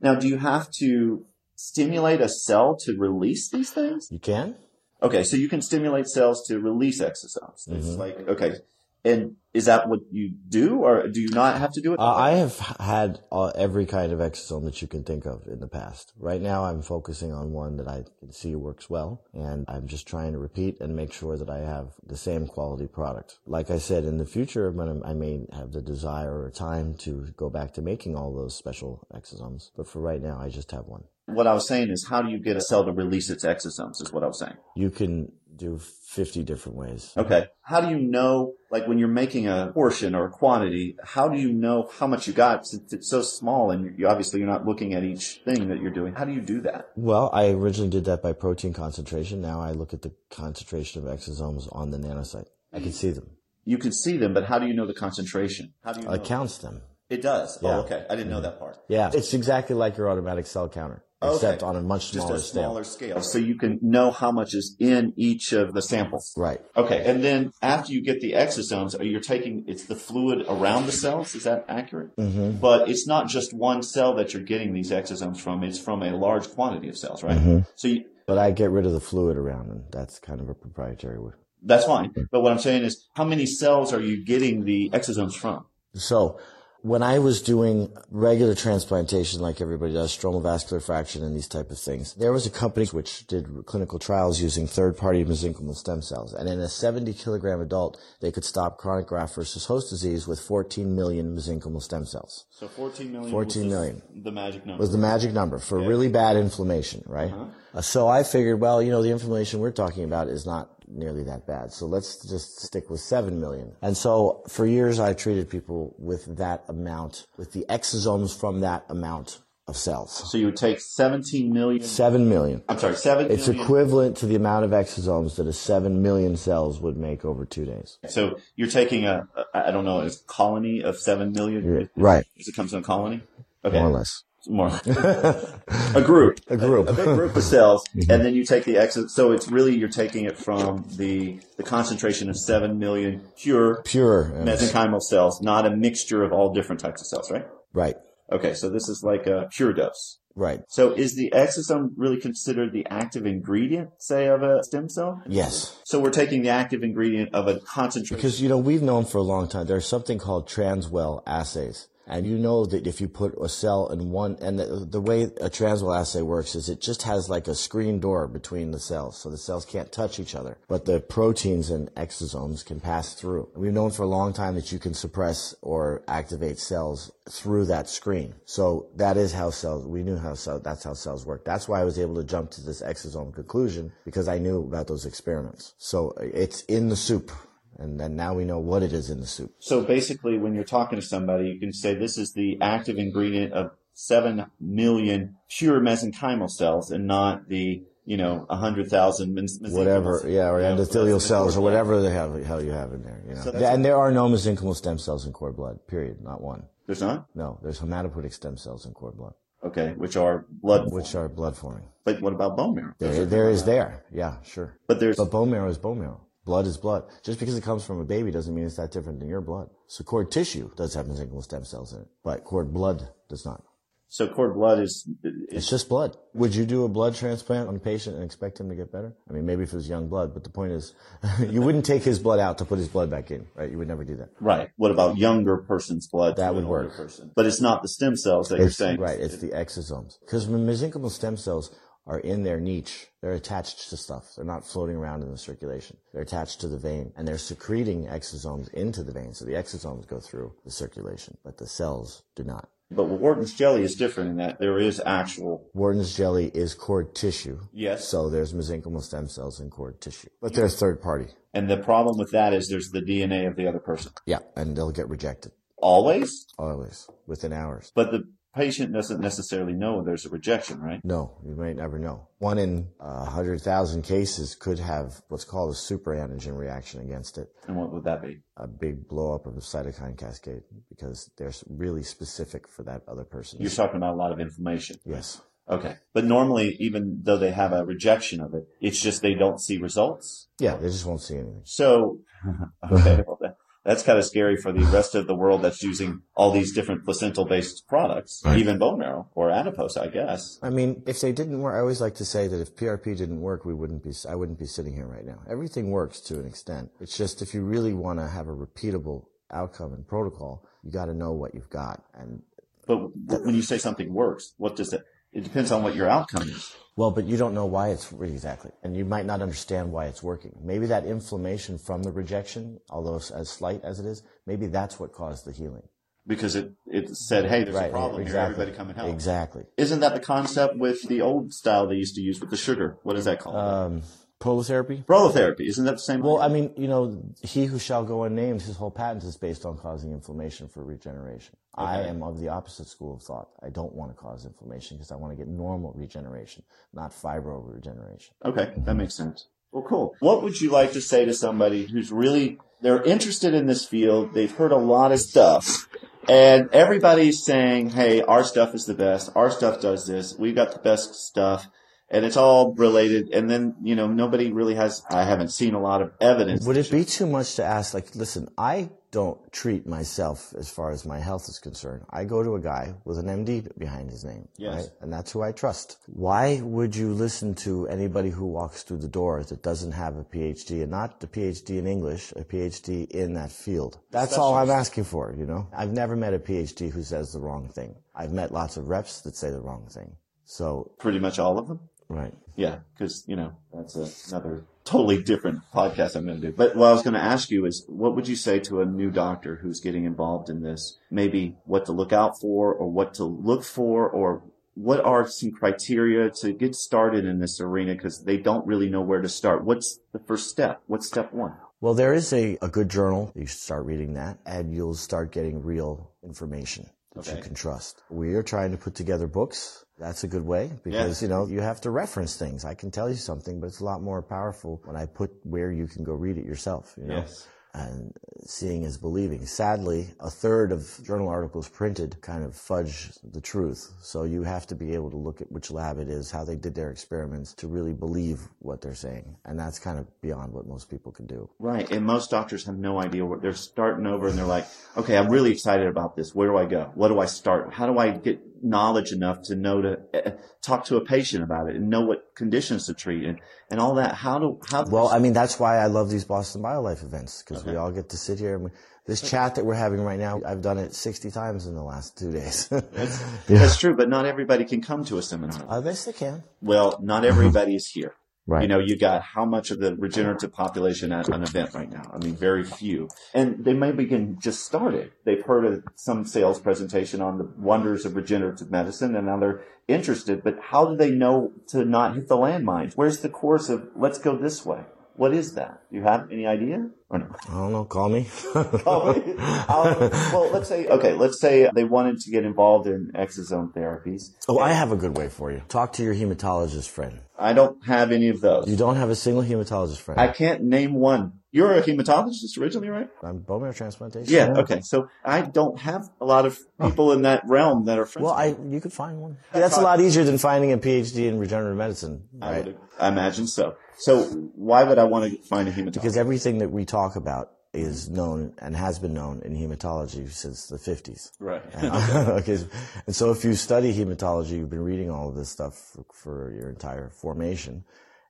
now 0.00 0.14
do 0.14 0.28
you 0.28 0.38
have 0.38 0.70
to 0.78 1.24
stimulate 1.56 2.20
a 2.20 2.28
cell 2.28 2.76
to 2.84 2.96
release 2.98 3.50
these 3.50 3.70
things? 3.70 4.08
You 4.10 4.18
can? 4.18 4.56
Okay, 5.02 5.24
so 5.24 5.36
you 5.36 5.48
can 5.48 5.62
stimulate 5.62 6.08
cells 6.08 6.46
to 6.46 6.58
release 6.58 7.00
exosomes. 7.00 7.68
It's 7.68 7.88
Mhm. 7.88 7.98
like, 7.98 8.28
okay. 8.28 8.56
And 9.04 9.36
is 9.52 9.66
that 9.66 9.88
what 9.88 10.00
you 10.10 10.32
do 10.48 10.78
or 10.78 11.08
do 11.08 11.20
you 11.20 11.28
not 11.30 11.58
have 11.58 11.72
to 11.72 11.80
do 11.80 11.92
it? 11.92 11.98
Uh, 11.98 12.14
I 12.14 12.30
have 12.32 12.58
had 12.80 13.20
uh, 13.30 13.48
every 13.54 13.84
kind 13.84 14.12
of 14.12 14.20
exosome 14.20 14.64
that 14.64 14.80
you 14.80 14.88
can 14.88 15.04
think 15.04 15.26
of 15.26 15.46
in 15.46 15.60
the 15.60 15.68
past. 15.68 16.12
Right 16.18 16.40
now, 16.40 16.64
I'm 16.64 16.82
focusing 16.82 17.32
on 17.32 17.52
one 17.52 17.76
that 17.76 17.88
I 17.88 18.04
can 18.20 18.32
see 18.32 18.54
works 18.54 18.88
well, 18.88 19.24
and 19.34 19.64
I'm 19.68 19.86
just 19.86 20.06
trying 20.06 20.32
to 20.32 20.38
repeat 20.38 20.80
and 20.80 20.96
make 20.96 21.12
sure 21.12 21.36
that 21.36 21.50
I 21.50 21.58
have 21.58 21.94
the 22.06 22.16
same 22.16 22.46
quality 22.46 22.86
product. 22.86 23.38
Like 23.46 23.70
I 23.70 23.78
said, 23.78 24.04
in 24.04 24.18
the 24.18 24.26
future, 24.26 24.70
when 24.70 25.02
I 25.04 25.12
may 25.12 25.40
have 25.52 25.72
the 25.72 25.82
desire 25.82 26.40
or 26.40 26.50
time 26.50 26.94
to 26.98 27.26
go 27.36 27.50
back 27.50 27.74
to 27.74 27.82
making 27.82 28.16
all 28.16 28.34
those 28.34 28.56
special 28.56 29.06
exosomes, 29.12 29.70
but 29.76 29.88
for 29.88 30.00
right 30.00 30.22
now, 30.22 30.38
I 30.40 30.48
just 30.48 30.70
have 30.70 30.86
one. 30.86 31.04
What 31.26 31.46
I 31.46 31.54
was 31.54 31.68
saying 31.68 31.90
is 31.90 32.06
how 32.08 32.20
do 32.22 32.30
you 32.30 32.38
get 32.38 32.56
a 32.56 32.60
cell 32.60 32.84
to 32.84 32.92
release 32.92 33.30
its 33.30 33.44
exosomes 33.44 34.02
is 34.02 34.12
what 34.12 34.24
I 34.24 34.26
was 34.26 34.40
saying. 34.40 34.56
You 34.74 34.90
can 34.90 35.30
do 35.62 35.78
50 35.78 36.42
different 36.42 36.76
ways. 36.76 37.12
Okay. 37.16 37.46
How 37.62 37.80
do 37.80 37.88
you 37.88 37.98
know, 37.98 38.54
like 38.70 38.86
when 38.86 38.98
you're 38.98 39.08
making 39.08 39.48
a 39.48 39.70
portion 39.72 40.14
or 40.14 40.26
a 40.26 40.30
quantity, 40.30 40.96
how 41.02 41.28
do 41.28 41.38
you 41.38 41.52
know 41.52 41.88
how 41.98 42.06
much 42.06 42.26
you 42.26 42.32
got 42.32 42.66
since 42.66 42.92
it's 42.92 43.08
so 43.08 43.22
small 43.22 43.70
and 43.70 43.98
you 43.98 44.08
obviously 44.08 44.40
you're 44.40 44.48
not 44.48 44.66
looking 44.66 44.92
at 44.94 45.04
each 45.04 45.40
thing 45.44 45.68
that 45.68 45.80
you're 45.80 45.92
doing? 45.92 46.14
How 46.14 46.24
do 46.24 46.32
you 46.32 46.40
do 46.40 46.60
that? 46.62 46.90
Well, 46.96 47.30
I 47.32 47.48
originally 47.50 47.90
did 47.90 48.04
that 48.06 48.22
by 48.22 48.32
protein 48.32 48.72
concentration. 48.72 49.40
Now 49.40 49.60
I 49.60 49.72
look 49.72 49.94
at 49.94 50.02
the 50.02 50.12
concentration 50.30 51.06
of 51.06 51.12
exosomes 51.12 51.74
on 51.74 51.90
the 51.90 51.98
NanoSight. 51.98 52.46
I 52.72 52.80
can 52.80 52.92
see 52.92 53.10
them. 53.10 53.30
You 53.64 53.78
can 53.78 53.92
see 53.92 54.16
them, 54.16 54.34
but 54.34 54.44
how 54.44 54.58
do 54.58 54.66
you 54.66 54.74
know 54.74 54.86
the 54.86 54.94
concentration? 54.94 55.72
How 55.84 55.92
do 55.92 56.00
you 56.00 56.06
know? 56.06 56.14
It 56.14 56.24
counts 56.24 56.58
them. 56.58 56.82
It 57.08 57.22
does. 57.22 57.58
Oh, 57.62 57.68
yeah. 57.68 57.76
Oh, 57.76 57.80
okay. 57.80 58.06
I 58.10 58.16
didn't 58.16 58.30
know 58.30 58.40
that 58.40 58.58
part. 58.58 58.78
Yeah, 58.88 59.10
it's 59.12 59.34
exactly 59.34 59.76
like 59.76 59.96
your 59.96 60.10
automatic 60.10 60.46
cell 60.46 60.68
counter, 60.68 61.04
Okay. 61.22 61.34
except 61.34 61.62
on 61.62 61.76
a 61.76 61.82
much 61.82 62.12
Just 62.12 62.26
smaller 62.26 62.34
a 62.34 62.38
scale. 62.38 62.62
smaller 62.62 62.84
scale. 62.84 63.20
So 63.22 63.38
you 63.38 63.56
can 63.56 63.78
know 63.82 64.10
how 64.10 64.32
much 64.32 64.54
is 64.54 64.76
in 64.78 65.12
each 65.16 65.52
of 65.52 65.72
the 65.74 65.82
samples. 65.82 66.32
Right. 66.36 66.60
Okay. 66.76 67.04
And 67.04 67.22
then 67.22 67.52
after 67.62 67.92
you 67.92 68.02
get 68.02 68.20
the 68.20 68.32
exosomes, 68.32 68.96
you're 69.04 69.20
taking, 69.20 69.64
it's 69.66 69.84
the 69.84 69.94
fluid 69.96 70.44
around 70.48 70.86
the 70.86 70.92
cells? 70.92 71.34
Is 71.34 71.44
that 71.44 71.64
accurate? 71.68 72.16
Mm-hmm. 72.16 72.58
But 72.60 72.88
it's 72.88 73.06
not 73.06 73.28
just 73.28 73.52
one 73.54 73.82
cell 73.82 74.14
that 74.16 74.34
you're 74.34 74.42
getting 74.42 74.72
these 74.74 74.90
exosomes 74.90 75.38
from. 75.40 75.62
It's 75.64 75.78
from 75.78 76.02
a 76.02 76.10
large 76.16 76.48
quantity 76.50 76.88
of 76.88 76.96
cells, 76.98 77.22
right? 77.22 77.38
Mhm. 77.38 77.66
So 77.76 77.88
you, 77.88 78.04
But 78.26 78.38
I 78.38 78.50
get 78.50 78.70
rid 78.70 78.86
of 78.86 78.92
the 78.92 79.00
fluid 79.00 79.36
around, 79.36 79.70
and 79.70 79.84
that's 79.90 80.18
kind 80.18 80.40
of 80.40 80.48
a 80.48 80.54
proprietary 80.54 81.18
way. 81.18 81.32
that's 81.64 81.84
fine. 81.84 82.12
But 82.32 82.40
what 82.42 82.50
I'm 82.52 82.58
saying 82.58 82.82
is, 82.84 83.08
how 83.14 83.24
many 83.24 83.46
cells 83.46 83.92
are 83.92 84.00
you 84.00 84.24
getting 84.24 84.64
the 84.64 84.90
exosomes 84.92 85.34
from? 85.34 85.66
So 85.94 86.38
when 86.82 87.02
I 87.02 87.20
was 87.20 87.40
doing 87.42 87.92
regular 88.10 88.56
transplantation, 88.56 89.40
like 89.40 89.60
everybody 89.60 89.92
does, 89.92 90.16
stromal 90.16 90.42
vascular 90.42 90.80
fraction 90.80 91.22
and 91.22 91.34
these 91.34 91.46
type 91.46 91.70
of 91.70 91.78
things, 91.78 92.14
there 92.14 92.32
was 92.32 92.44
a 92.44 92.50
company 92.50 92.86
which 92.86 93.24
did 93.28 93.46
clinical 93.66 94.00
trials 94.00 94.40
using 94.42 94.66
third-party 94.66 95.24
mesenchymal 95.24 95.76
stem 95.76 96.02
cells, 96.02 96.34
and 96.34 96.48
in 96.48 96.58
a 96.58 96.68
70 96.68 97.12
kilogram 97.14 97.60
adult, 97.60 98.00
they 98.20 98.32
could 98.32 98.44
stop 98.44 98.78
chronic 98.78 99.06
graft 99.06 99.36
versus 99.36 99.66
host 99.66 99.90
disease 99.90 100.26
with 100.26 100.40
14 100.40 100.94
million 100.94 101.36
mesenchymal 101.36 101.80
stem 101.80 102.04
cells. 102.04 102.46
So 102.50 102.66
14 102.66 103.12
million. 103.12 103.30
14 103.30 103.68
million. 103.68 104.02
The 104.24 104.32
magic 104.32 104.66
number. 104.66 104.80
Was 104.80 104.90
the 104.90 104.98
magic 104.98 105.32
number 105.32 105.60
for 105.60 105.78
really 105.78 106.08
bad 106.08 106.36
inflammation, 106.36 107.04
right? 107.06 107.32
Uh, 107.74 107.80
so 107.80 108.08
I 108.08 108.24
figured, 108.24 108.60
well, 108.60 108.82
you 108.82 108.90
know, 108.90 109.02
the 109.02 109.10
inflammation 109.10 109.60
we're 109.60 109.70
talking 109.70 110.02
about 110.02 110.26
is 110.26 110.44
not 110.44 110.71
nearly 110.88 111.22
that 111.24 111.46
bad. 111.46 111.72
So 111.72 111.86
let's 111.86 112.16
just 112.28 112.60
stick 112.60 112.90
with 112.90 113.00
7 113.00 113.40
million. 113.40 113.72
And 113.82 113.96
so 113.96 114.42
for 114.48 114.66
years 114.66 115.00
I 115.00 115.12
treated 115.14 115.48
people 115.50 115.94
with 115.98 116.36
that 116.36 116.64
amount, 116.68 117.26
with 117.36 117.52
the 117.52 117.64
exosomes 117.68 118.38
from 118.38 118.60
that 118.60 118.84
amount 118.88 119.40
of 119.68 119.76
cells. 119.76 120.30
So 120.30 120.38
you 120.38 120.46
would 120.46 120.56
take 120.56 120.80
17 120.80 121.52
million. 121.52 121.82
7 121.82 122.28
million. 122.28 122.62
I'm 122.68 122.78
sorry, 122.78 122.96
7 122.96 123.30
It's 123.30 123.46
million. 123.46 123.64
equivalent 123.64 124.16
to 124.18 124.26
the 124.26 124.34
amount 124.34 124.64
of 124.64 124.72
exosomes 124.72 125.36
that 125.36 125.46
a 125.46 125.52
7 125.52 126.02
million 126.02 126.36
cells 126.36 126.80
would 126.80 126.96
make 126.96 127.24
over 127.24 127.44
two 127.44 127.64
days. 127.64 127.98
So 128.08 128.38
you're 128.56 128.68
taking 128.68 129.04
a, 129.06 129.28
a 129.36 129.44
I 129.68 129.70
don't 129.70 129.84
know, 129.84 130.00
a 130.00 130.10
colony 130.26 130.82
of 130.82 130.98
7 130.98 131.32
million? 131.32 131.88
Right. 131.96 132.26
Does 132.36 132.48
it 132.48 132.56
come 132.56 132.68
to 132.68 132.78
a 132.78 132.82
colony? 132.82 133.22
Okay. 133.64 133.78
More 133.78 133.88
or 133.90 133.92
less. 133.92 134.24
More. 134.48 134.68
a 134.86 136.02
group. 136.04 136.40
A 136.48 136.56
group. 136.56 136.88
A 136.88 136.92
big 136.92 137.04
group 137.04 137.36
of 137.36 137.42
cells, 137.42 137.84
and 137.94 138.24
then 138.24 138.34
you 138.34 138.44
take 138.44 138.64
the 138.64 138.76
exit. 138.76 139.10
So 139.10 139.32
it's 139.32 139.48
really 139.48 139.76
you're 139.76 139.88
taking 139.88 140.24
it 140.24 140.38
from 140.38 140.84
the 140.96 141.40
the 141.56 141.62
concentration 141.62 142.28
of 142.28 142.36
seven 142.36 142.78
million 142.78 143.22
pure 143.38 143.82
Pure. 143.84 144.32
and- 144.34 144.48
mesenchymal 144.48 145.00
cells, 145.02 145.40
not 145.40 145.66
a 145.66 145.70
mixture 145.70 146.24
of 146.24 146.32
all 146.32 146.52
different 146.52 146.80
types 146.80 147.00
of 147.00 147.06
cells, 147.06 147.30
right? 147.30 147.46
Right. 147.72 147.96
Okay, 148.30 148.54
so 148.54 148.70
this 148.70 148.88
is 148.88 149.02
like 149.04 149.26
a 149.26 149.48
pure 149.52 149.72
dose. 149.72 150.18
Right. 150.34 150.62
So 150.68 150.92
is 150.92 151.14
the 151.14 151.30
exosome 151.34 151.90
really 151.96 152.18
considered 152.18 152.72
the 152.72 152.86
active 152.88 153.26
ingredient, 153.26 153.90
say, 153.98 154.26
of 154.26 154.42
a 154.42 154.64
stem 154.64 154.88
cell? 154.88 155.22
Yes. 155.26 155.78
So 155.84 156.00
we're 156.00 156.10
taking 156.10 156.42
the 156.42 156.48
active 156.48 156.82
ingredient 156.82 157.34
of 157.34 157.48
a 157.48 157.60
concentration. 157.60 158.16
Because, 158.16 158.40
you 158.40 158.48
know, 158.48 158.56
we've 158.58 158.82
known 158.82 159.04
for 159.04 159.18
a 159.18 159.22
long 159.22 159.48
time, 159.48 159.66
there's 159.66 159.86
something 159.86 160.18
called 160.18 160.48
transwell 160.48 161.22
assays. 161.26 161.88
And 162.06 162.26
you 162.26 162.36
know 162.36 162.66
that 162.66 162.86
if 162.86 163.00
you 163.00 163.08
put 163.08 163.34
a 163.40 163.48
cell 163.48 163.88
in 163.88 164.10
one, 164.10 164.36
and 164.40 164.58
the, 164.58 164.86
the 164.90 165.00
way 165.00 165.22
a 165.22 165.48
transwell 165.48 165.98
assay 165.98 166.22
works 166.22 166.54
is 166.54 166.68
it 166.68 166.80
just 166.80 167.02
has 167.02 167.30
like 167.30 167.46
a 167.46 167.54
screen 167.54 168.00
door 168.00 168.26
between 168.26 168.72
the 168.72 168.80
cells, 168.80 169.18
so 169.18 169.30
the 169.30 169.38
cells 169.38 169.64
can't 169.64 169.92
touch 169.92 170.18
each 170.18 170.34
other. 170.34 170.58
But 170.68 170.84
the 170.84 171.00
proteins 171.00 171.70
and 171.70 171.94
exosomes 171.94 172.64
can 172.64 172.80
pass 172.80 173.14
through. 173.14 173.48
We've 173.54 173.72
known 173.72 173.92
for 173.92 174.02
a 174.02 174.08
long 174.08 174.32
time 174.32 174.56
that 174.56 174.72
you 174.72 174.78
can 174.78 174.94
suppress 174.94 175.54
or 175.62 176.02
activate 176.08 176.58
cells 176.58 177.12
through 177.30 177.66
that 177.66 177.88
screen. 177.88 178.34
So 178.46 178.88
that 178.96 179.16
is 179.16 179.32
how 179.32 179.50
cells, 179.50 179.86
we 179.86 180.02
knew 180.02 180.16
how 180.16 180.34
cells, 180.34 180.62
that's 180.62 180.84
how 180.84 180.94
cells 180.94 181.24
work. 181.24 181.44
That's 181.44 181.68
why 181.68 181.80
I 181.80 181.84
was 181.84 181.98
able 181.98 182.16
to 182.16 182.24
jump 182.24 182.50
to 182.52 182.62
this 182.62 182.82
exosome 182.82 183.32
conclusion, 183.32 183.92
because 184.04 184.28
I 184.28 184.38
knew 184.38 184.58
about 184.60 184.88
those 184.88 185.06
experiments. 185.06 185.74
So 185.78 186.14
it's 186.18 186.62
in 186.62 186.88
the 186.88 186.96
soup. 186.96 187.30
And 187.78 187.98
then 187.98 188.16
now 188.16 188.34
we 188.34 188.44
know 188.44 188.58
what 188.58 188.82
it 188.82 188.92
is 188.92 189.10
in 189.10 189.20
the 189.20 189.26
soup. 189.26 189.52
So 189.58 189.82
basically, 189.82 190.38
when 190.38 190.54
you're 190.54 190.64
talking 190.64 191.00
to 191.00 191.04
somebody, 191.06 191.48
you 191.48 191.58
can 191.58 191.72
say 191.72 191.94
this 191.94 192.18
is 192.18 192.32
the 192.32 192.58
active 192.60 192.96
ingredient 192.98 193.52
of 193.52 193.70
7 193.94 194.46
million 194.60 195.36
pure 195.50 195.80
mesenchymal 195.80 196.50
cells 196.50 196.90
and 196.90 197.06
not 197.06 197.48
the, 197.48 197.82
you 198.04 198.16
know, 198.16 198.44
100,000 198.48 199.34
mes- 199.34 199.58
whatever, 199.60 200.18
cells. 200.20 200.32
yeah, 200.32 200.50
or 200.50 200.60
You 200.60 200.68
know, 200.68 200.76
endothelial 200.76 201.20
cells 201.20 201.56
or 201.56 201.60
whatever 201.62 202.00
the 202.00 202.10
hell, 202.10 202.32
hell 202.44 202.62
you 202.62 202.70
have 202.72 202.92
in 202.92 203.02
there, 203.02 203.22
you 203.28 203.34
know. 203.34 203.40
So 203.42 203.50
and 203.52 203.84
there 203.84 203.96
are 203.96 204.12
no 204.12 204.28
mesenchymal 204.28 204.76
stem 204.76 204.98
cells 204.98 205.26
in 205.26 205.32
cord 205.32 205.56
blood, 205.56 205.86
period, 205.86 206.22
not 206.22 206.40
one. 206.40 206.64
There's 206.86 207.00
not? 207.00 207.26
No, 207.34 207.58
there's 207.62 207.80
hematopoietic 207.80 208.32
stem 208.32 208.56
cells 208.56 208.86
in 208.86 208.92
cord 208.92 209.16
blood, 209.16 209.34
Okay, 209.64 209.92
which 209.96 210.16
are 210.16 210.46
blood. 210.50 210.90
which 210.92 211.14
are 211.14 211.28
blood 211.28 211.56
forming. 211.56 211.84
But 212.04 212.20
what 212.20 212.32
about 212.32 212.56
bone 212.56 212.74
marrow? 212.74 212.94
There, 212.98 213.24
there 213.24 213.48
is 213.50 213.64
there, 213.64 214.04
yeah, 214.12 214.36
sure. 214.42 214.78
But 214.88 214.98
there's, 215.00 215.16
But 215.16 215.30
bone 215.30 215.50
marrow 215.50 215.68
is 215.70 215.78
bone 215.78 216.00
marrow. 216.00 216.20
Blood 216.44 216.66
is 216.66 216.76
blood. 216.76 217.04
Just 217.22 217.38
because 217.38 217.56
it 217.56 217.62
comes 217.62 217.84
from 217.84 218.00
a 218.00 218.04
baby 218.04 218.30
doesn't 218.30 218.54
mean 218.54 218.64
it's 218.64 218.76
that 218.76 218.90
different 218.90 219.20
than 219.20 219.28
your 219.28 219.40
blood. 219.40 219.68
So 219.86 220.02
cord 220.02 220.30
tissue 220.32 220.70
does 220.76 220.94
have 220.94 221.06
mesenchymal 221.06 221.42
stem 221.44 221.64
cells 221.64 221.92
in 221.92 222.00
it, 222.00 222.08
but 222.24 222.42
cord 222.44 222.72
blood 222.72 223.08
does 223.28 223.44
not. 223.46 223.62
so 224.08 224.26
cord 224.28 224.54
blood 224.54 224.78
is, 224.80 225.08
It's 225.22 225.64
is 225.64 225.70
just 225.70 225.88
blood. 225.88 226.16
Would 226.34 226.54
you 226.54 226.66
do 226.66 226.84
a 226.84 226.88
blood 226.88 227.14
transplant 227.14 227.68
on 227.68 227.76
a 227.76 227.78
patient 227.78 228.16
and 228.16 228.24
expect 228.24 228.58
him 228.60 228.68
to 228.68 228.74
get 228.74 228.90
better? 228.92 229.14
I 229.30 229.32
mean, 229.32 229.46
maybe 229.46 229.62
if 229.62 229.72
it 229.72 229.76
was 229.76 229.88
young 229.88 230.08
blood, 230.08 230.34
but 230.34 230.42
the 230.44 230.50
point 230.50 230.72
is, 230.72 230.94
you 231.48 231.62
wouldn't 231.62 231.86
take 231.86 232.02
his 232.02 232.18
blood 232.18 232.40
out 232.40 232.58
to 232.58 232.64
put 232.64 232.78
his 232.78 232.88
blood 232.88 233.08
back 233.08 233.30
in, 233.30 233.46
right? 233.54 233.70
You 233.70 233.78
would 233.78 233.88
never 233.88 234.04
do 234.04 234.16
that. 234.16 234.30
right. 234.40 234.68
What 234.76 234.90
about 234.90 235.16
younger 235.18 235.58
person's 235.58 236.08
blood? 236.08 236.36
That 236.36 236.54
would 236.56 236.64
work. 236.66 236.92
Person? 236.94 237.30
But 237.36 237.46
it's 237.46 237.60
not 237.60 237.82
the 237.82 237.88
stem 237.88 238.16
cells 238.16 238.48
that 238.48 238.58
you're 238.58 238.68
saying. 238.70 238.98
right, 239.00 239.18
it's 239.18 239.38
the 239.38 239.50
exosomes. 239.50 240.18
Because 240.20 240.46
mesenchymal 240.48 241.10
stem 241.10 241.36
cells 241.36 241.70
are 242.06 242.18
in 242.18 242.42
their 242.42 242.60
niche. 242.60 243.06
They're 243.20 243.32
attached 243.32 243.88
to 243.90 243.96
stuff. 243.96 244.32
They're 244.36 244.44
not 244.44 244.66
floating 244.66 244.96
around 244.96 245.22
in 245.22 245.30
the 245.30 245.38
circulation. 245.38 245.96
They're 246.12 246.22
attached 246.22 246.60
to 246.62 246.68
the 246.68 246.78
vein 246.78 247.12
and 247.16 247.26
they're 247.26 247.38
secreting 247.38 248.06
exosomes 248.06 248.72
into 248.74 249.02
the 249.04 249.12
vein. 249.12 249.34
So 249.34 249.44
the 249.44 249.52
exosomes 249.52 250.06
go 250.06 250.18
through 250.18 250.52
the 250.64 250.70
circulation, 250.70 251.36
but 251.44 251.58
the 251.58 251.66
cells 251.66 252.22
do 252.34 252.44
not. 252.44 252.68
But 252.90 253.04
Wharton's 253.04 253.54
jelly 253.54 253.82
is 253.82 253.94
different 253.94 254.30
in 254.30 254.36
that 254.36 254.58
there 254.58 254.78
is 254.78 255.00
actual. 255.06 255.70
Wharton's 255.72 256.14
jelly 256.14 256.50
is 256.52 256.74
cord 256.74 257.14
tissue. 257.14 257.58
Yes. 257.72 258.06
So 258.06 258.28
there's 258.28 258.52
mesenchymal 258.52 259.02
stem 259.02 259.28
cells 259.28 259.60
in 259.60 259.70
cord 259.70 260.00
tissue, 260.00 260.28
but 260.42 260.52
they're 260.52 260.68
third 260.68 261.00
party. 261.00 261.28
And 261.54 261.70
the 261.70 261.78
problem 261.78 262.18
with 262.18 262.32
that 262.32 262.52
is 262.52 262.68
there's 262.68 262.90
the 262.90 263.00
DNA 263.00 263.46
of 263.48 263.56
the 263.56 263.66
other 263.66 263.78
person. 263.78 264.12
Yeah. 264.26 264.40
And 264.56 264.76
they'll 264.76 264.90
get 264.90 265.08
rejected 265.08 265.52
Always. 265.78 266.46
always 266.58 267.08
within 267.26 267.52
hours. 267.52 267.90
But 267.94 268.10
the 268.10 268.24
patient 268.54 268.92
doesn't 268.92 269.20
necessarily 269.20 269.72
know 269.72 270.02
there's 270.02 270.26
a 270.26 270.30
rejection, 270.30 270.80
right? 270.80 271.00
No, 271.04 271.38
you 271.44 271.54
might 271.54 271.76
never 271.76 271.98
know. 271.98 272.28
One 272.38 272.58
in 272.58 272.88
a 273.00 273.24
hundred 273.24 273.60
thousand 273.60 274.02
cases 274.02 274.54
could 274.54 274.78
have 274.78 275.22
what's 275.28 275.44
called 275.44 275.70
a 275.70 275.76
superantigen 275.76 276.56
reaction 276.56 277.00
against 277.00 277.38
it. 277.38 277.48
And 277.66 277.76
what 277.76 277.92
would 277.92 278.04
that 278.04 278.22
be? 278.22 278.40
a 278.58 278.66
big 278.66 279.08
blow 279.08 279.34
up 279.34 279.46
of 279.46 279.56
a 279.56 279.60
cytokine 279.60 280.16
cascade 280.16 280.62
because 280.88 281.30
they're 281.36 281.52
really 281.68 282.02
specific 282.02 282.68
for 282.68 282.82
that 282.84 283.02
other 283.08 283.24
person. 283.24 283.60
You're 283.60 283.70
talking 283.70 283.96
about 283.96 284.14
a 284.14 284.16
lot 284.16 284.30
of 284.32 284.40
inflammation. 284.40 284.96
yes. 285.04 285.40
Okay. 285.68 285.96
But 286.12 286.24
normally, 286.24 286.76
even 286.80 287.20
though 287.22 287.38
they 287.38 287.52
have 287.52 287.72
a 287.72 287.84
rejection 287.84 288.40
of 288.40 288.52
it, 288.52 288.66
it's 288.80 289.00
just 289.00 289.22
they 289.22 289.34
don't 289.34 289.60
see 289.60 289.78
results. 289.78 290.48
Yeah, 290.58 290.76
they 290.76 290.88
just 290.88 291.06
won't 291.06 291.22
see 291.22 291.36
anything. 291.36 291.62
So, 291.64 292.18
okay, 292.92 293.22
well, 293.26 293.38
that's 293.84 294.02
kind 294.02 294.18
of 294.18 294.24
scary 294.24 294.56
for 294.56 294.72
the 294.72 294.84
rest 294.86 295.14
of 295.14 295.26
the 295.26 295.34
world 295.34 295.62
that's 295.62 295.82
using 295.82 296.22
all 296.34 296.50
these 296.52 296.72
different 296.72 297.04
placental 297.04 297.44
based 297.44 297.86
products, 297.88 298.42
Right. 298.44 298.58
even 298.58 298.78
bone 298.78 298.98
marrow 298.98 299.28
or 299.34 299.50
adipose, 299.50 299.96
I 299.96 300.08
guess. 300.08 300.58
I 300.62 300.70
mean, 300.70 301.02
if 301.06 301.20
they 301.20 301.32
didn't 301.32 301.60
work, 301.60 301.74
I 301.74 301.80
always 301.80 302.00
like 302.00 302.14
to 302.16 302.24
say 302.24 302.46
that 302.46 302.60
if 302.60 302.76
PRP 302.76 303.16
didn't 303.16 303.40
work, 303.40 303.64
we 303.64 303.74
wouldn't 303.74 304.02
be, 304.04 304.12
I 304.28 304.34
wouldn't 304.34 304.58
be 304.58 304.66
sitting 304.66 304.94
here 304.94 305.06
right 305.06 305.24
now. 305.24 305.40
Everything 305.50 305.90
works 305.90 306.20
to 306.22 306.38
an 306.38 306.46
extent. 306.46 306.90
It's 307.00 307.16
just 307.16 307.42
if 307.42 307.54
you 307.54 307.62
really 307.62 307.92
want 307.92 308.18
to 308.20 308.28
have 308.28 308.48
a 308.48 308.54
repeatable 308.54 309.26
outcome 309.50 309.92
and 309.92 310.06
protocol, 310.06 310.64
you 310.82 310.90
got 310.92 311.06
to 311.06 311.14
know 311.14 311.32
what 311.32 311.54
you've 311.54 311.70
got. 311.70 312.02
And 312.14 312.42
But 312.86 312.98
when 313.44 313.54
you 313.54 313.62
say 313.62 313.78
something 313.78 314.12
works, 314.12 314.54
what 314.58 314.76
does 314.76 314.92
it? 314.92 315.04
It 315.32 315.44
depends 315.44 315.72
on 315.72 315.82
what 315.82 315.94
your 315.94 316.08
outcome 316.08 316.48
is. 316.48 316.72
Well, 316.94 317.10
but 317.10 317.24
you 317.24 317.38
don't 317.38 317.54
know 317.54 317.64
why 317.64 317.88
it's 317.88 318.12
exactly, 318.12 318.70
and 318.82 318.94
you 318.94 319.06
might 319.06 319.24
not 319.24 319.40
understand 319.40 319.90
why 319.90 320.06
it's 320.06 320.22
working. 320.22 320.58
Maybe 320.62 320.86
that 320.86 321.06
inflammation 321.06 321.78
from 321.78 322.02
the 322.02 322.12
rejection, 322.12 322.80
although 322.90 323.16
as 323.16 323.48
slight 323.48 323.82
as 323.82 323.98
it 323.98 324.04
is, 324.04 324.22
maybe 324.46 324.66
that's 324.66 325.00
what 325.00 325.12
caused 325.12 325.46
the 325.46 325.52
healing. 325.52 325.82
because 326.26 326.54
it, 326.54 326.72
it 326.86 327.16
said, 327.16 327.46
hey, 327.46 327.64
there's 327.64 327.74
a 327.76 327.88
problem 327.88 328.16
here. 328.20 328.26
exactly. 328.26 328.52
Everybody 328.52 328.76
come 328.76 328.88
and 328.90 328.98
help. 328.98 329.10
Exactly. 329.10 329.62
Isn't 329.78 330.00
that 330.00 330.14
the 330.14 330.20
concept 330.20 330.76
with 330.76 331.02
the 331.08 331.22
old 331.22 331.52
style 331.54 331.86
they 331.86 331.96
used 331.96 332.14
to 332.16 332.20
use 332.20 332.38
with 332.40 332.50
the 332.50 332.56
sugar? 332.56 332.98
What 333.02 333.16
is 333.16 333.24
that 333.24 333.40
called? 333.40 333.56
Um, 333.56 334.02
prolotherapy. 334.42 335.04
Prolotherapy. 335.04 335.68
Isn't 335.68 335.84
that 335.84 335.92
the 335.92 335.98
same? 335.98 336.20
Well, 336.20 336.40
I 336.40 336.48
mean, 336.48 336.72
you 336.76 336.88
know, 336.88 337.22
he 337.42 337.66
who 337.66 337.78
shall 337.78 338.04
go 338.04 338.24
unnamed, 338.24 338.62
his 338.62 338.76
whole 338.76 338.90
patent 338.90 339.24
is 339.24 339.36
based 339.36 339.64
on 339.64 339.78
causing 339.78 340.12
inflammation 340.12 340.68
for 340.68 340.82
regeneration. 340.82 341.56
I 341.74 342.00
am 342.02 342.22
of 342.22 342.38
the 342.38 342.48
opposite 342.48 342.88
school 342.88 343.14
of 343.14 343.22
thought. 343.22 343.48
I 343.62 343.70
don't 343.70 343.94
want 343.94 344.10
to 344.10 344.16
cause 344.16 344.44
inflammation 344.44 344.98
because 344.98 345.10
I 345.10 345.16
want 345.16 345.32
to 345.32 345.36
get 345.36 345.48
normal 345.48 345.92
regeneration, 345.96 346.64
not 346.92 347.12
fibro 347.12 347.62
regeneration. 347.72 348.34
okay, 348.44 348.64
that 348.64 348.76
mm-hmm. 348.76 348.98
makes 348.98 349.14
sense. 349.14 349.46
Well, 349.70 349.84
cool. 349.84 350.14
What 350.20 350.42
would 350.42 350.60
you 350.60 350.70
like 350.70 350.92
to 350.92 351.00
say 351.00 351.24
to 351.24 351.32
somebody 351.32 351.86
who's 351.86 352.12
really 352.12 352.58
they're 352.82 353.02
interested 353.02 353.54
in 353.54 353.66
this 353.66 353.86
field? 353.86 354.34
They've 354.34 354.54
heard 354.54 354.72
a 354.72 354.76
lot 354.76 355.12
of 355.12 355.20
stuff, 355.20 355.88
and 356.28 356.68
everybody's 356.72 357.42
saying, 357.42 357.90
"Hey, 357.90 358.20
our 358.20 358.44
stuff 358.44 358.74
is 358.74 358.84
the 358.84 358.94
best. 358.94 359.30
Our 359.34 359.50
stuff 359.50 359.80
does 359.80 360.06
this. 360.06 360.36
We've 360.38 360.54
got 360.54 360.72
the 360.72 360.78
best 360.78 361.14
stuff." 361.14 361.68
And 362.12 362.24
it's 362.26 362.36
all 362.36 362.74
related. 362.74 363.30
And 363.30 363.50
then, 363.50 363.74
you 363.82 363.96
know, 363.96 364.06
nobody 364.06 364.52
really 364.52 364.74
has, 364.74 365.02
I 365.10 365.24
haven't 365.24 365.48
seen 365.48 365.74
a 365.74 365.80
lot 365.80 366.02
of 366.02 366.12
evidence. 366.20 366.64
Would 366.66 366.76
it 366.76 366.90
be 366.90 367.04
too 367.04 367.26
much 367.26 367.56
to 367.56 367.64
ask, 367.64 367.94
like, 367.94 368.14
listen, 368.14 368.48
I 368.58 368.90
don't 369.10 369.52
treat 369.52 369.86
myself 369.86 370.54
as 370.56 370.70
far 370.70 370.90
as 370.90 371.04
my 371.04 371.18
health 371.18 371.46
is 371.48 371.58
concerned. 371.58 372.02
I 372.08 372.24
go 372.24 372.42
to 372.42 372.54
a 372.54 372.60
guy 372.60 372.94
with 373.04 373.18
an 373.18 373.26
MD 373.26 373.68
behind 373.78 374.10
his 374.10 374.24
name, 374.24 374.48
Yes. 374.56 374.74
right? 374.74 374.88
And 375.02 375.12
that's 375.12 375.32
who 375.32 375.42
I 375.42 375.52
trust. 375.52 375.98
Why 376.06 376.60
would 376.62 376.96
you 376.96 377.12
listen 377.12 377.54
to 377.56 377.86
anybody 377.88 378.30
who 378.30 378.46
walks 378.46 378.82
through 378.82 378.98
the 378.98 379.08
door 379.08 379.42
that 379.44 379.62
doesn't 379.62 379.92
have 379.92 380.16
a 380.16 380.24
PhD 380.24 380.80
and 380.82 380.90
not 380.90 381.20
the 381.20 381.26
PhD 381.26 381.78
in 381.78 381.86
English, 381.86 382.32
a 382.36 382.44
PhD 382.44 383.10
in 383.10 383.34
that 383.34 383.52
field? 383.52 383.98
That's 384.10 384.38
all 384.38 384.54
I'm 384.54 384.70
asking 384.70 385.04
for, 385.04 385.34
you 385.36 385.44
know? 385.44 385.66
I've 385.76 385.92
never 385.92 386.16
met 386.16 386.32
a 386.32 386.38
PhD 386.38 386.90
who 386.90 387.02
says 387.02 387.32
the 387.32 387.40
wrong 387.40 387.68
thing. 387.68 387.94
I've 388.14 388.32
met 388.32 388.50
lots 388.50 388.76
of 388.78 388.88
reps 388.88 389.20
that 389.22 389.36
say 389.36 389.50
the 389.50 389.60
wrong 389.60 389.86
thing. 389.90 390.16
So, 390.44 390.90
Pretty 390.98 391.18
much 391.18 391.38
all 391.38 391.58
of 391.58 391.68
them. 391.68 391.80
Right. 392.12 392.34
Yeah, 392.56 392.80
because 392.94 393.24
you 393.26 393.36
know 393.36 393.52
that's 393.72 393.96
a, 393.96 394.08
another 394.28 394.64
totally 394.84 395.22
different 395.22 395.60
podcast 395.74 396.16
I'm 396.16 396.26
going 396.26 396.40
to 396.40 396.48
do. 396.48 396.52
But 396.52 396.76
what 396.76 396.88
I 396.88 396.92
was 396.92 397.02
going 397.02 397.14
to 397.14 397.22
ask 397.22 397.50
you 397.50 397.64
is, 397.66 397.84
what 397.88 398.14
would 398.14 398.28
you 398.28 398.36
say 398.36 398.58
to 398.60 398.80
a 398.80 398.84
new 398.86 399.10
doctor 399.10 399.56
who's 399.56 399.80
getting 399.80 400.04
involved 400.04 400.50
in 400.50 400.62
this? 400.62 400.98
Maybe 401.10 401.56
what 401.64 401.86
to 401.86 401.92
look 401.92 402.12
out 402.12 402.40
for, 402.40 402.74
or 402.74 402.90
what 402.90 403.14
to 403.14 403.24
look 403.24 403.64
for, 403.64 404.08
or 404.08 404.42
what 404.74 405.04
are 405.04 405.26
some 405.28 405.50
criteria 405.52 406.30
to 406.30 406.52
get 406.52 406.74
started 406.74 407.24
in 407.24 407.38
this 407.38 407.60
arena? 407.60 407.94
Because 407.94 408.24
they 408.24 408.36
don't 408.36 408.66
really 408.66 408.88
know 408.90 409.02
where 409.02 409.20
to 409.22 409.28
start. 409.28 409.64
What's 409.64 409.98
the 410.12 410.18
first 410.18 410.50
step? 410.50 410.82
What's 410.86 411.06
step 411.06 411.32
one? 411.32 411.54
Well, 411.80 411.94
there 411.94 412.14
is 412.14 412.32
a, 412.32 412.58
a 412.62 412.68
good 412.68 412.88
journal. 412.88 413.32
You 413.34 413.46
should 413.46 413.58
start 413.58 413.84
reading 413.86 414.14
that 414.14 414.38
and 414.46 414.72
you'll 414.72 414.94
start 414.94 415.32
getting 415.32 415.62
real 415.62 416.12
information 416.22 416.88
that 417.14 417.26
Okay. 417.28 417.36
you 417.36 417.42
can 417.42 417.54
trust. 417.54 418.02
We 418.08 418.34
are 418.34 418.42
trying 418.42 418.70
to 418.70 418.78
put 418.78 418.94
together 418.94 419.26
books. 419.26 419.84
That's 420.02 420.24
a 420.24 420.28
good 420.28 420.44
way 420.44 420.72
because, 420.82 421.22
Yeah. 421.22 421.28
you 421.28 421.32
know, 421.32 421.46
you 421.46 421.60
have 421.60 421.80
to 421.82 421.90
reference 421.90 422.36
things. 422.36 422.64
I 422.64 422.74
can 422.74 422.90
tell 422.90 423.08
you 423.08 423.14
something, 423.14 423.60
but 423.60 423.68
it's 423.68 423.78
a 423.78 423.84
lot 423.84 424.02
more 424.02 424.20
powerful 424.20 424.80
when 424.84 424.96
I 424.96 425.06
put 425.06 425.30
where 425.44 425.70
you 425.70 425.86
can 425.86 426.02
go 426.02 426.14
read 426.14 426.38
it 426.38 426.44
yourself, 426.44 426.94
you 426.98 427.04
know? 427.04 427.18
Yes. 427.18 427.46
And 427.74 428.12
seeing 428.44 428.82
is 428.82 428.98
believing. 428.98 429.46
Sadly, 429.46 430.08
a 430.20 430.28
third 430.28 430.72
of 430.72 431.00
journal 431.04 431.28
articles 431.28 431.68
printed 431.70 432.20
kind 432.20 432.44
of 432.44 432.54
fudge 432.54 433.12
the 433.22 433.40
truth. 433.40 433.92
So 434.02 434.24
you 434.24 434.42
have 434.42 434.66
to 434.66 434.74
be 434.74 434.92
able 434.92 435.08
to 435.10 435.16
look 435.16 435.40
at 435.40 435.50
which 435.50 435.70
lab 435.70 435.98
it 435.98 436.08
is, 436.08 436.30
how 436.30 436.44
they 436.44 436.56
did 436.56 436.74
their 436.74 436.90
experiments 436.90 437.54
to 437.54 437.68
really 437.68 437.94
believe 437.94 438.40
what 438.58 438.82
they're 438.82 438.94
saying. 438.94 439.36
And 439.46 439.58
that's 439.58 439.78
kind 439.78 439.98
of 439.98 440.04
beyond 440.20 440.52
what 440.52 440.66
most 440.66 440.90
people 440.90 441.12
can 441.12 441.26
do. 441.26 441.48
Right. 441.58 441.90
And 441.90 442.04
most 442.04 442.28
doctors 442.30 442.66
have 442.66 442.76
no 442.76 443.00
idea 443.00 443.24
what 443.24 443.40
they're 443.40 443.54
starting 443.54 444.06
over 444.06 444.28
and 444.28 444.36
they're 444.36 444.44
like, 444.44 444.66
okay, 444.98 445.16
I'm 445.16 445.30
really 445.30 445.52
excited 445.52 445.86
about 445.86 446.14
this. 446.14 446.34
Where 446.34 446.48
do 446.48 446.58
I 446.58 446.66
go? 446.66 446.90
What 446.94 447.08
do 447.08 447.20
I 447.20 447.26
start? 447.26 447.72
How 447.72 447.86
do 447.86 447.96
I 447.96 448.10
get 448.10 448.40
knowledge 448.62 449.12
enough 449.12 449.42
to 449.42 449.54
know 449.54 449.82
to 449.82 449.98
uh, 450.14 450.30
talk 450.62 450.84
to 450.86 450.96
a 450.96 451.04
patient 451.04 451.42
about 451.42 451.68
it 451.68 451.76
and 451.76 451.88
know 451.88 452.02
what 452.02 452.34
conditions 452.34 452.86
to 452.86 452.94
treat 452.94 453.24
and, 453.24 453.40
and 453.70 453.80
all 453.80 453.96
that? 453.96 454.14
How 454.14 454.38
do, 454.38 454.60
how, 454.68 454.84
Well, 454.84 455.08
I 455.08 455.18
mean, 455.18 455.32
that's 455.32 455.58
why 455.58 455.78
I 455.78 455.86
love 455.86 456.10
these 456.10 456.24
Boston 456.24 456.62
BioLife 456.62 457.02
events 457.02 457.42
because 457.42 457.64
we 457.64 457.76
all 457.76 457.90
get 457.90 458.08
to 458.10 458.16
sit 458.16 458.38
here 458.38 458.54
and 458.54 458.64
we, 458.64 458.70
this 459.06 459.20
chat 459.20 459.56
that 459.56 459.64
we're 459.64 459.74
having 459.74 460.00
right 460.00 460.18
now, 460.18 460.40
I've 460.46 460.62
done 460.62 460.78
it 460.78 460.94
60 460.94 461.30
times 461.32 461.66
in 461.66 461.74
the 461.74 461.82
last 461.82 462.16
two 462.16 462.30
days. 462.30 462.68
that's 463.46 463.76
true, 463.78 463.96
but 463.96 464.08
not 464.08 464.26
everybody 464.26 464.64
can 464.64 464.80
come 464.80 465.04
to 465.06 465.18
a 465.18 465.22
seminar. 465.22 465.66
I 465.68 465.80
guess 465.80 466.04
they 466.04 466.12
can. 466.12 466.44
Well, 466.60 467.00
not 467.02 467.24
everybody 467.24 467.74
is 467.74 467.88
here. 467.88 468.14
Right. 468.46 468.62
You 468.62 468.68
know, 468.68 468.80
you 468.80 468.96
got 468.96 469.22
how 469.22 469.44
much 469.44 469.70
of 469.70 469.78
the 469.78 469.94
regenerative 469.94 470.52
population 470.52 471.12
at 471.12 471.28
an 471.28 471.44
event 471.44 471.74
right 471.74 471.90
now? 471.90 472.10
I 472.12 472.18
mean, 472.18 472.34
very 472.34 472.64
few. 472.64 473.08
And 473.32 473.64
they 473.64 473.72
maybe 473.72 474.06
can 474.06 474.40
just 474.40 474.64
started. 474.64 475.12
They've 475.24 475.44
heard 475.44 475.64
of 475.64 475.84
some 475.94 476.24
sales 476.24 476.58
presentation 476.58 477.20
on 477.20 477.38
the 477.38 477.44
wonders 477.56 478.04
of 478.04 478.16
regenerative 478.16 478.68
medicine 478.68 479.14
and 479.14 479.26
now 479.26 479.38
they're 479.38 479.62
interested, 479.86 480.42
but 480.42 480.58
how 480.60 480.86
do 480.86 480.96
they 480.96 481.10
know 481.10 481.52
to 481.68 481.84
not 481.84 482.16
hit 482.16 482.28
the 482.28 482.36
landmines? 482.36 482.94
Where's 482.94 483.20
the 483.20 483.28
course 483.28 483.68
of 483.68 483.88
let's 483.94 484.18
go 484.18 484.36
this 484.36 484.66
way? 484.66 484.80
What 485.14 485.34
is 485.34 485.54
that? 485.54 485.82
Do 485.90 485.96
you 485.96 486.02
have 486.02 486.30
any 486.32 486.46
idea 486.46 486.88
or 487.10 487.18
no? 487.18 487.26
I 487.48 487.52
don't 487.52 487.72
know. 487.72 487.84
Call 487.96 488.08
me. 488.08 488.26
Um, 488.54 490.10
well, 490.32 490.50
let's 490.50 490.68
say, 490.68 490.86
okay, 490.86 491.12
let's 491.12 491.40
say 491.40 491.68
they 491.74 491.84
wanted 491.84 492.18
to 492.20 492.30
get 492.30 492.44
involved 492.44 492.86
in 492.86 493.10
exosome 493.14 493.74
therapies. 493.74 494.34
oh, 494.48 494.58
I 494.58 494.72
have 494.72 494.92
a 494.92 494.96
good 494.96 495.16
way 495.16 495.28
for 495.28 495.50
you. 495.52 495.62
Talk 495.68 495.92
to 495.94 496.02
your 496.02 496.14
hematologist 496.14 496.88
friend. 496.88 497.20
I 497.38 497.52
don't 497.52 497.84
have 497.86 498.12
any 498.12 498.28
of 498.28 498.40
those. 498.40 498.68
You 498.68 498.76
don't 498.76 498.96
have 498.96 499.10
a 499.10 499.16
single 499.16 499.42
hematologist 499.42 499.98
friend. 499.98 500.20
I 500.20 500.28
can't 500.28 500.62
name 500.62 500.94
one. 500.94 501.41
You're 501.52 501.74
a 501.74 501.82
hematologist 501.82 502.58
originally, 502.58 502.88
right? 502.88 503.10
I'm 503.22 503.40
bone 503.40 503.60
marrow 503.60 503.74
transplantation. 503.74 504.32
Yeah. 504.32 504.54
Okay. 504.56 504.80
So 504.80 505.08
I 505.22 505.42
don't 505.42 505.78
have 505.78 506.08
a 506.18 506.24
lot 506.24 506.46
of 506.46 506.58
people 506.80 507.12
in 507.12 507.22
that 507.22 507.42
realm 507.46 507.84
that 507.84 507.98
are 507.98 508.06
friends. 508.06 508.24
Well, 508.24 508.32
I 508.32 508.56
you 508.68 508.80
could 508.80 508.92
find 508.92 509.20
one. 509.20 509.36
That's 509.52 509.76
a 509.76 509.82
lot 509.82 510.00
easier 510.00 510.24
than 510.24 510.38
finding 510.38 510.72
a 510.72 510.78
PhD 510.78 511.28
in 511.28 511.38
regenerative 511.38 511.76
medicine, 511.76 512.22
I 512.40 512.60
would 512.60 512.78
I 512.98 513.08
imagine 513.08 513.46
so. 513.46 513.76
So 513.98 514.22
why 514.56 514.82
would 514.82 514.98
I 514.98 515.04
want 515.04 515.30
to 515.30 515.42
find 515.42 515.68
a 515.68 515.72
hematologist? 515.72 515.92
Because 515.94 516.16
everything 516.16 516.58
that 516.58 516.70
we 516.70 516.86
talk 516.86 517.16
about 517.16 517.52
is 517.74 518.08
known 518.08 518.54
and 518.58 518.76
has 518.76 518.98
been 518.98 519.14
known 519.14 519.40
in 519.44 519.54
hematology 519.54 520.30
since 520.30 520.66
the 520.66 520.76
50s. 520.76 521.32
right. 521.38 521.62
okay. 522.40 522.58
And 523.06 523.16
so 523.16 523.30
if 523.30 523.44
you 523.44 523.54
study 523.54 523.94
hematology, 523.94 524.50
you've 524.50 524.70
been 524.70 524.84
reading 524.84 525.10
all 525.10 525.28
of 525.28 525.34
this 525.34 525.48
stuff 525.48 525.74
for, 525.74 526.04
for 526.12 526.52
your 526.52 526.68
entire 526.68 527.08
formation. 527.10 527.84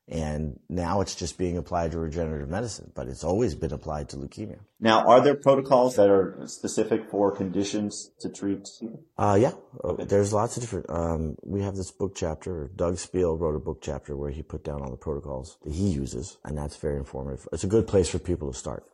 And 0.09 0.59
now 0.69 1.01
it's 1.01 1.15
just 1.15 1.39
being 1.39 1.57
applied 1.57 1.93
to 1.93 1.99
regenerative 1.99 2.49
medicine, 2.49 2.91
but 2.95 3.07
it's 3.07 3.23
always 3.23 3.55
been 3.55 3.73
applied 3.73 4.09
to 4.11 4.17
leukemia. 4.17 4.59
now, 4.81 5.05
are 5.07 5.21
there 5.21 5.37
protocols 5.37 5.95
that 5.97 6.11
are 6.11 6.43
specific 6.47 7.09
for 7.09 7.31
conditions 7.35 8.11
to 8.19 8.29
treat? 8.29 8.69
Uh, 9.17 9.39
yeah, 9.41 9.53
uh, 9.85 9.95
there's 10.05 10.33
lots 10.33 10.57
of 10.57 10.63
different, 10.63 10.91
um, 10.91 11.37
we 11.45 11.63
have 11.63 11.77
this 11.77 11.93
book 11.93 12.15
chapter, 12.17 12.69
Doug 12.75 12.99
Spiel 12.99 13.37
wrote 13.37 13.55
a 13.55 13.61
book 13.61 13.79
chapter 13.81 14.17
where 14.17 14.31
he 14.31 14.43
put 14.43 14.65
down 14.65 14.83
all 14.83 14.91
the 14.91 14.97
protocols 14.97 15.57
that 15.63 15.73
he 15.73 15.89
uses, 15.89 16.37
and 16.45 16.59
that's 16.59 16.77
very 16.77 16.97
informative. 16.97 17.49
It's 17.53 17.65
a 17.65 17.69
good 17.69 17.87
place 17.87 18.09
for 18.09 18.19
people 18.19 18.51
to 18.53 18.59
start. 18.59 18.85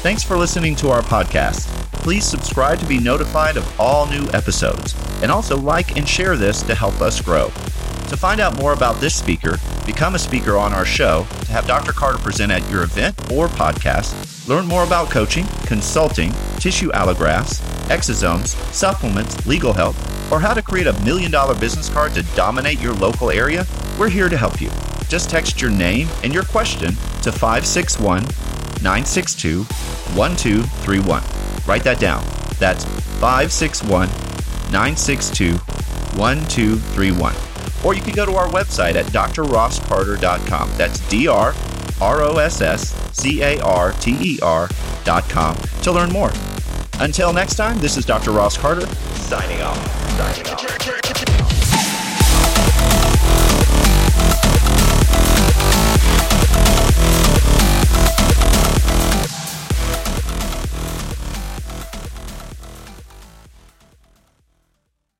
Thanks 0.00 0.22
for 0.22 0.36
listening 0.36 0.76
to 0.76 0.90
our 0.90 1.02
podcast. 1.02 1.66
Please 2.04 2.24
subscribe 2.24 2.78
to 2.78 2.86
be 2.86 3.00
notified 3.00 3.56
of 3.56 3.80
all 3.80 4.06
new 4.06 4.28
episodes, 4.32 4.94
and 5.22 5.32
also 5.32 5.56
like 5.56 5.96
and 5.96 6.08
share 6.08 6.36
this 6.36 6.62
to 6.62 6.74
help 6.74 7.00
us 7.00 7.20
grow. 7.20 7.50
To 8.08 8.16
find 8.16 8.40
out 8.40 8.56
more 8.58 8.72
about 8.72 9.00
this 9.00 9.14
speaker, 9.14 9.58
become 9.84 10.14
a 10.14 10.18
speaker 10.18 10.56
on 10.56 10.72
our 10.72 10.86
show, 10.86 11.26
to 11.42 11.52
have 11.52 11.66
Dr. 11.66 11.92
Carter 11.92 12.16
present 12.18 12.50
at 12.50 12.68
your 12.70 12.82
event 12.82 13.14
or 13.30 13.48
podcast, 13.48 14.48
learn 14.48 14.66
more 14.66 14.82
about 14.82 15.10
coaching, 15.10 15.46
consulting, 15.66 16.32
tissue 16.58 16.90
allografts, 16.92 17.60
exosomes, 17.88 18.56
supplements, 18.72 19.46
legal 19.46 19.74
help, 19.74 19.94
or 20.32 20.40
how 20.40 20.54
to 20.54 20.62
create 20.62 20.86
a 20.86 20.98
million 21.04 21.30
dollar 21.30 21.54
business 21.54 21.90
card 21.90 22.14
to 22.14 22.22
dominate 22.34 22.80
your 22.80 22.94
local 22.94 23.30
area, 23.30 23.66
we're 23.98 24.08
here 24.08 24.30
to 24.30 24.38
help 24.38 24.58
you. 24.60 24.70
Just 25.08 25.28
text 25.28 25.60
your 25.60 25.70
name 25.70 26.08
and 26.22 26.32
your 26.32 26.44
question 26.44 26.94
to 27.22 27.30
561 27.30 28.22
962 28.82 29.64
1231. 30.14 31.22
Write 31.66 31.84
that 31.84 32.00
down. 32.00 32.24
That's 32.58 32.84
561 33.20 34.08
962 34.70 35.52
1231. 36.16 37.47
Or 37.84 37.94
you 37.94 38.02
can 38.02 38.14
go 38.14 38.26
to 38.26 38.34
our 38.34 38.48
website 38.48 38.94
at 38.94 39.06
drrosscarter.com. 39.06 40.70
That's 40.76 40.98
D 41.08 41.28
R 41.28 41.54
R 42.00 42.22
O 42.22 42.36
S 42.38 42.60
S 42.60 42.94
C 43.16 43.42
A 43.42 43.60
R 43.60 43.92
T 43.92 44.16
E 44.20 44.38
R.com 44.42 45.56
to 45.82 45.92
learn 45.92 46.10
more. 46.10 46.32
Until 47.00 47.32
next 47.32 47.54
time, 47.54 47.78
this 47.78 47.96
is 47.96 48.04
Dr. 48.04 48.32
Ross 48.32 48.56
Carter 48.56 48.86
signing 49.14 49.60
off. 49.62 50.10
Signing 50.16 50.46
off. 50.52 51.57